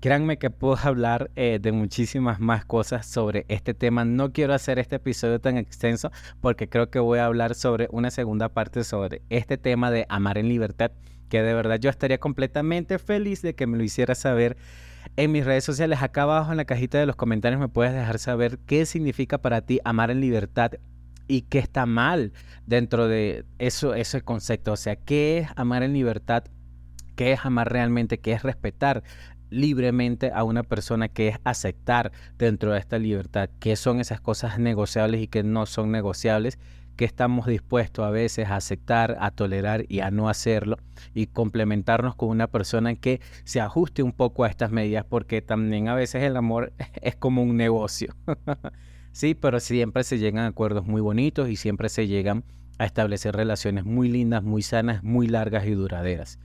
Créanme 0.00 0.38
que 0.38 0.48
puedo 0.48 0.76
hablar 0.82 1.30
eh, 1.36 1.58
de 1.60 1.72
muchísimas 1.72 2.40
más 2.40 2.64
cosas 2.64 3.06
sobre 3.06 3.44
este 3.48 3.74
tema. 3.74 4.04
No 4.04 4.32
quiero 4.32 4.54
hacer 4.54 4.78
este 4.78 4.96
episodio 4.96 5.40
tan 5.40 5.58
extenso 5.58 6.10
porque 6.40 6.68
creo 6.68 6.90
que 6.90 6.98
voy 6.98 7.18
a 7.18 7.26
hablar 7.26 7.54
sobre 7.54 7.88
una 7.90 8.10
segunda 8.10 8.48
parte 8.48 8.82
sobre 8.82 9.22
este 9.28 9.58
tema 9.58 9.90
de 9.90 10.06
amar 10.08 10.38
en 10.38 10.48
libertad, 10.48 10.90
que 11.28 11.42
de 11.42 11.54
verdad 11.54 11.78
yo 11.78 11.90
estaría 11.90 12.18
completamente 12.18 12.98
feliz 12.98 13.42
de 13.42 13.54
que 13.54 13.66
me 13.66 13.76
lo 13.76 13.84
hiciera 13.84 14.14
saber 14.14 14.56
en 15.16 15.32
mis 15.32 15.44
redes 15.44 15.64
sociales. 15.64 16.02
Acá 16.02 16.22
abajo 16.22 16.50
en 16.50 16.56
la 16.56 16.64
cajita 16.64 16.98
de 16.98 17.06
los 17.06 17.16
comentarios 17.16 17.60
me 17.60 17.68
puedes 17.68 17.92
dejar 17.92 18.18
saber 18.18 18.58
qué 18.66 18.86
significa 18.86 19.38
para 19.38 19.60
ti 19.60 19.80
amar 19.84 20.10
en 20.10 20.20
libertad 20.20 20.72
y 21.28 21.42
qué 21.42 21.58
está 21.58 21.84
mal 21.84 22.32
dentro 22.66 23.06
de 23.06 23.44
eso, 23.58 23.94
ese 23.94 24.22
concepto. 24.22 24.72
O 24.72 24.76
sea, 24.76 24.96
¿qué 24.96 25.38
es 25.38 25.48
amar 25.56 25.82
en 25.82 25.92
libertad? 25.92 26.44
¿Qué 27.16 27.32
es 27.32 27.44
amar 27.44 27.70
realmente? 27.70 28.18
¿Qué 28.18 28.32
es 28.32 28.42
respetar 28.42 29.04
libremente 29.50 30.30
a 30.32 30.44
una 30.44 30.62
persona 30.62 31.08
que 31.08 31.28
es 31.28 31.38
aceptar 31.44 32.12
dentro 32.38 32.72
de 32.72 32.78
esta 32.78 32.98
libertad 32.98 33.50
qué 33.58 33.76
son 33.76 34.00
esas 34.00 34.20
cosas 34.20 34.58
negociables 34.58 35.20
y 35.20 35.28
que 35.28 35.42
no 35.42 35.66
son 35.66 35.90
negociables, 35.90 36.58
que 36.96 37.04
estamos 37.04 37.46
dispuestos 37.46 38.04
a 38.04 38.10
veces 38.10 38.48
a 38.48 38.56
aceptar, 38.56 39.16
a 39.20 39.30
tolerar 39.30 39.86
y 39.88 40.00
a 40.00 40.10
no 40.10 40.28
hacerlo 40.28 40.76
y 41.14 41.28
complementarnos 41.28 42.14
con 42.14 42.28
una 42.28 42.46
persona 42.46 42.94
que 42.94 43.20
se 43.44 43.60
ajuste 43.60 44.02
un 44.02 44.12
poco 44.12 44.44
a 44.44 44.48
estas 44.48 44.70
medidas 44.70 45.06
porque 45.08 45.40
también 45.40 45.88
a 45.88 45.94
veces 45.94 46.22
el 46.22 46.36
amor 46.36 46.72
es 47.00 47.16
como 47.16 47.42
un 47.42 47.56
negocio. 47.56 48.14
sí, 49.12 49.34
pero 49.34 49.60
siempre 49.60 50.04
se 50.04 50.18
llegan 50.18 50.44
a 50.44 50.48
acuerdos 50.48 50.86
muy 50.86 51.00
bonitos 51.00 51.48
y 51.48 51.56
siempre 51.56 51.88
se 51.88 52.06
llegan 52.06 52.44
a 52.78 52.84
establecer 52.84 53.34
relaciones 53.34 53.84
muy 53.86 54.08
lindas, 54.08 54.42
muy 54.42 54.62
sanas, 54.62 55.02
muy 55.02 55.26
largas 55.26 55.66
y 55.66 55.70
duraderas. 55.70 56.38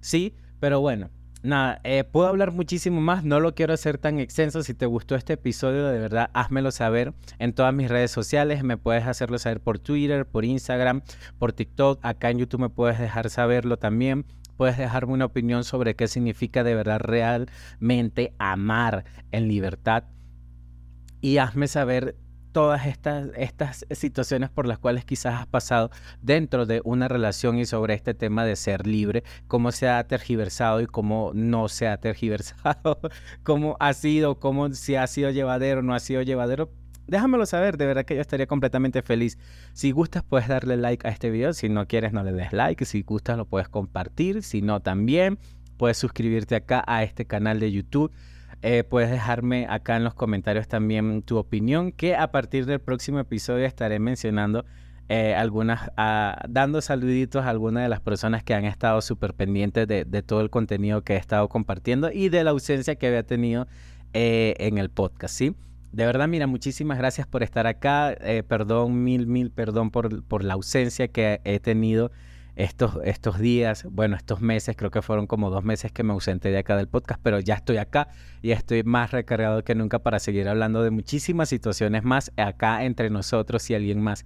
Sí, 0.00 0.34
pero 0.60 0.80
bueno, 0.80 1.08
nada, 1.44 1.80
eh, 1.84 2.04
puedo 2.04 2.26
hablar 2.26 2.52
muchísimo 2.52 3.00
más, 3.00 3.22
no 3.24 3.38
lo 3.38 3.54
quiero 3.54 3.74
hacer 3.74 3.98
tan 3.98 4.18
extenso. 4.18 4.62
Si 4.62 4.74
te 4.74 4.86
gustó 4.86 5.14
este 5.14 5.34
episodio, 5.34 5.86
de 5.86 5.98
verdad, 5.98 6.30
házmelo 6.32 6.70
saber 6.72 7.12
en 7.38 7.52
todas 7.52 7.72
mis 7.72 7.88
redes 7.88 8.10
sociales. 8.10 8.64
Me 8.64 8.76
puedes 8.76 9.06
hacerlo 9.06 9.38
saber 9.38 9.60
por 9.60 9.78
Twitter, 9.78 10.26
por 10.26 10.44
Instagram, 10.44 11.02
por 11.38 11.52
TikTok. 11.52 12.00
Acá 12.02 12.30
en 12.30 12.38
YouTube 12.38 12.62
me 12.62 12.70
puedes 12.70 12.98
dejar 12.98 13.30
saberlo 13.30 13.76
también. 13.76 14.24
Puedes 14.56 14.78
dejarme 14.78 15.12
una 15.12 15.26
opinión 15.26 15.64
sobre 15.64 15.94
qué 15.94 16.08
significa 16.08 16.64
de 16.64 16.74
verdad 16.74 17.00
realmente 17.00 18.32
amar 18.38 19.04
en 19.30 19.48
libertad. 19.48 20.04
Y 21.20 21.38
hazme 21.38 21.68
saber 21.68 22.16
todas 22.54 22.86
estas, 22.86 23.30
estas 23.36 23.84
situaciones 23.90 24.48
por 24.48 24.68
las 24.68 24.78
cuales 24.78 25.04
quizás 25.04 25.40
has 25.40 25.46
pasado 25.48 25.90
dentro 26.22 26.66
de 26.66 26.80
una 26.84 27.08
relación 27.08 27.58
y 27.58 27.66
sobre 27.66 27.94
este 27.94 28.14
tema 28.14 28.44
de 28.44 28.54
ser 28.54 28.86
libre, 28.86 29.24
cómo 29.48 29.72
se 29.72 29.88
ha 29.88 30.06
tergiversado 30.06 30.80
y 30.80 30.86
cómo 30.86 31.32
no 31.34 31.68
se 31.68 31.88
ha 31.88 31.96
tergiversado, 31.96 33.00
cómo 33.42 33.76
ha 33.80 33.92
sido, 33.92 34.38
cómo 34.38 34.72
si 34.72 34.94
ha 34.94 35.04
sido 35.08 35.30
llevadero 35.30 35.80
o 35.80 35.82
no 35.82 35.94
ha 35.94 36.00
sido 36.00 36.22
llevadero. 36.22 36.70
Déjamelo 37.08 37.44
saber, 37.44 37.76
de 37.76 37.86
verdad 37.86 38.04
que 38.04 38.14
yo 38.14 38.20
estaría 38.20 38.46
completamente 38.46 39.02
feliz. 39.02 39.36
Si 39.72 39.90
gustas, 39.90 40.22
puedes 40.22 40.46
darle 40.46 40.76
like 40.76 41.06
a 41.06 41.10
este 41.10 41.30
video. 41.30 41.52
Si 41.54 41.68
no 41.68 41.88
quieres, 41.88 42.12
no 42.12 42.22
le 42.22 42.32
des 42.32 42.52
like. 42.52 42.84
Si 42.84 43.02
gustas, 43.02 43.36
lo 43.36 43.46
puedes 43.46 43.68
compartir. 43.68 44.44
Si 44.44 44.62
no, 44.62 44.80
también 44.80 45.38
puedes 45.76 45.98
suscribirte 45.98 46.54
acá 46.54 46.84
a 46.86 47.02
este 47.02 47.26
canal 47.26 47.58
de 47.58 47.72
YouTube. 47.72 48.12
Eh, 48.66 48.82
puedes 48.82 49.10
dejarme 49.10 49.66
acá 49.68 49.94
en 49.94 50.04
los 50.04 50.14
comentarios 50.14 50.68
también 50.68 51.20
tu 51.20 51.36
opinión, 51.36 51.92
que 51.92 52.16
a 52.16 52.32
partir 52.32 52.64
del 52.64 52.80
próximo 52.80 53.18
episodio 53.18 53.66
estaré 53.66 53.98
mencionando 53.98 54.64
eh, 55.10 55.34
algunas, 55.34 55.90
ah, 55.98 56.42
dando 56.48 56.80
saluditos 56.80 57.44
a 57.44 57.50
algunas 57.50 57.82
de 57.82 57.90
las 57.90 58.00
personas 58.00 58.42
que 58.42 58.54
han 58.54 58.64
estado 58.64 59.02
súper 59.02 59.34
pendientes 59.34 59.86
de, 59.86 60.22
todo 60.22 60.40
el 60.40 60.48
contenido 60.48 61.02
que 61.02 61.12
he 61.12 61.18
estado 61.18 61.46
compartiendo 61.50 62.10
y 62.10 62.30
de 62.30 62.42
la 62.42 62.52
ausencia 62.52 62.94
que 62.94 63.06
había 63.06 63.22
tenido 63.22 63.68
eh, 64.14 64.54
en 64.56 64.78
el 64.78 64.88
podcast, 64.88 65.34
¿sí? 65.36 65.54
De 65.92 66.06
verdad, 66.06 66.26
mira, 66.26 66.46
muchísimas 66.46 66.96
gracias 66.96 67.26
por 67.26 67.42
estar 67.42 67.66
acá. 67.66 68.16
perdón, 68.48 69.04
mil, 69.04 69.26
mil, 69.26 69.50
perdón 69.50 69.90
por, 69.90 70.24
por 70.24 70.42
la 70.42 70.54
ausencia 70.54 71.08
que 71.08 71.42
he 71.44 71.60
tenido 71.60 72.12
estos, 72.56 72.98
estos 73.04 73.38
días, 73.38 73.84
bueno, 73.90 74.16
estos 74.16 74.40
meses, 74.40 74.76
creo 74.76 74.90
que 74.90 75.02
fueron 75.02 75.26
como 75.26 75.50
dos 75.50 75.64
meses 75.64 75.92
que 75.92 76.02
me 76.02 76.12
ausenté 76.12 76.50
de 76.50 76.58
acá 76.58 76.76
del 76.76 76.88
podcast, 76.88 77.20
pero 77.22 77.40
ya 77.40 77.54
estoy 77.54 77.78
acá 77.78 78.08
y 78.42 78.52
estoy 78.52 78.82
más 78.84 79.10
recargado 79.10 79.64
que 79.64 79.74
nunca 79.74 79.98
para 80.00 80.18
seguir 80.18 80.48
hablando 80.48 80.82
de 80.82 80.90
muchísimas 80.90 81.48
situaciones 81.48 82.04
más 82.04 82.32
acá 82.36 82.84
entre 82.84 83.10
nosotros 83.10 83.68
y 83.70 83.74
alguien 83.74 84.00
más. 84.00 84.24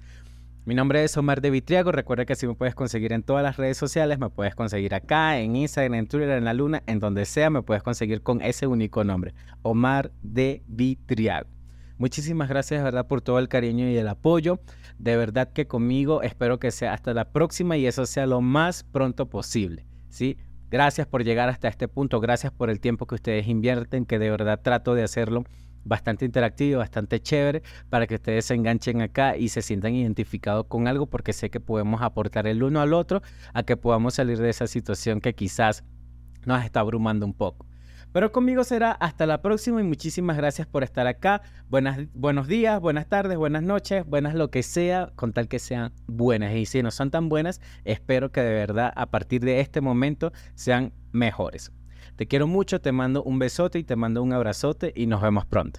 Mi 0.68 0.74
nombre 0.74 1.02
es 1.02 1.16
Omar 1.16 1.40
de 1.40 1.48
Vitriago. 1.48 1.92
Recuerda 1.92 2.26
que 2.26 2.34
si 2.34 2.46
me 2.46 2.54
puedes 2.54 2.74
conseguir 2.74 3.14
en 3.14 3.22
todas 3.22 3.42
las 3.42 3.56
redes 3.56 3.78
sociales, 3.78 4.18
me 4.18 4.28
puedes 4.28 4.54
conseguir 4.54 4.94
acá, 4.94 5.38
en 5.38 5.56
Instagram, 5.56 5.94
en 5.94 6.06
Twitter, 6.08 6.28
en 6.32 6.44
la 6.44 6.52
Luna, 6.52 6.82
en 6.86 6.98
donde 6.98 7.24
sea, 7.24 7.48
me 7.48 7.62
puedes 7.62 7.82
conseguir 7.82 8.20
con 8.20 8.42
ese 8.42 8.66
único 8.66 9.02
nombre, 9.02 9.32
Omar 9.62 10.12
de 10.22 10.62
Vitriago. 10.66 11.48
Muchísimas 11.96 12.50
gracias, 12.50 12.80
de 12.80 12.84
verdad, 12.84 13.06
por 13.08 13.22
todo 13.22 13.38
el 13.38 13.48
cariño 13.48 13.88
y 13.88 13.96
el 13.96 14.06
apoyo. 14.06 14.60
De 14.98 15.16
verdad 15.16 15.52
que 15.52 15.66
conmigo 15.66 16.22
espero 16.22 16.58
que 16.58 16.70
sea 16.70 16.92
hasta 16.92 17.14
la 17.14 17.30
próxima 17.30 17.76
y 17.76 17.86
eso 17.86 18.04
sea 18.06 18.26
lo 18.26 18.40
más 18.40 18.82
pronto 18.84 19.28
posible. 19.28 19.86
¿sí? 20.08 20.36
Gracias 20.70 21.06
por 21.06 21.24
llegar 21.24 21.48
hasta 21.48 21.68
este 21.68 21.88
punto, 21.88 22.20
gracias 22.20 22.52
por 22.52 22.68
el 22.68 22.80
tiempo 22.80 23.06
que 23.06 23.14
ustedes 23.14 23.46
invierten, 23.48 24.04
que 24.04 24.18
de 24.18 24.30
verdad 24.30 24.60
trato 24.62 24.94
de 24.94 25.02
hacerlo 25.02 25.44
bastante 25.84 26.24
interactivo, 26.24 26.78
bastante 26.78 27.20
chévere, 27.20 27.62
para 27.88 28.06
que 28.06 28.16
ustedes 28.16 28.44
se 28.44 28.54
enganchen 28.54 29.00
acá 29.00 29.36
y 29.36 29.48
se 29.48 29.62
sientan 29.62 29.94
identificados 29.94 30.66
con 30.66 30.86
algo, 30.86 31.06
porque 31.06 31.32
sé 31.32 31.50
que 31.50 31.60
podemos 31.60 32.02
aportar 32.02 32.46
el 32.46 32.62
uno 32.62 32.80
al 32.80 32.92
otro 32.92 33.22
a 33.54 33.62
que 33.62 33.76
podamos 33.76 34.14
salir 34.14 34.38
de 34.38 34.50
esa 34.50 34.66
situación 34.66 35.20
que 35.20 35.34
quizás 35.34 35.84
nos 36.44 36.64
está 36.64 36.80
abrumando 36.80 37.24
un 37.24 37.34
poco. 37.34 37.67
Pero 38.12 38.32
conmigo 38.32 38.64
será 38.64 38.92
hasta 38.92 39.26
la 39.26 39.42
próxima 39.42 39.80
y 39.80 39.84
muchísimas 39.84 40.36
gracias 40.36 40.66
por 40.66 40.82
estar 40.82 41.06
acá. 41.06 41.42
Buenas, 41.68 41.98
buenos 42.14 42.48
días, 42.48 42.80
buenas 42.80 43.06
tardes, 43.06 43.36
buenas 43.36 43.62
noches, 43.62 44.06
buenas 44.06 44.34
lo 44.34 44.50
que 44.50 44.62
sea, 44.62 45.12
con 45.14 45.32
tal 45.32 45.46
que 45.46 45.58
sean 45.58 45.92
buenas. 46.06 46.54
Y 46.54 46.64
si 46.64 46.82
no 46.82 46.90
son 46.90 47.10
tan 47.10 47.28
buenas, 47.28 47.60
espero 47.84 48.32
que 48.32 48.40
de 48.40 48.54
verdad 48.54 48.92
a 48.96 49.06
partir 49.06 49.42
de 49.42 49.60
este 49.60 49.82
momento 49.82 50.32
sean 50.54 50.92
mejores. 51.12 51.70
Te 52.16 52.26
quiero 52.26 52.46
mucho, 52.46 52.80
te 52.80 52.92
mando 52.92 53.22
un 53.22 53.38
besote 53.38 53.78
y 53.78 53.84
te 53.84 53.94
mando 53.94 54.22
un 54.22 54.32
abrazote 54.32 54.92
y 54.96 55.06
nos 55.06 55.20
vemos 55.20 55.44
pronto. 55.44 55.76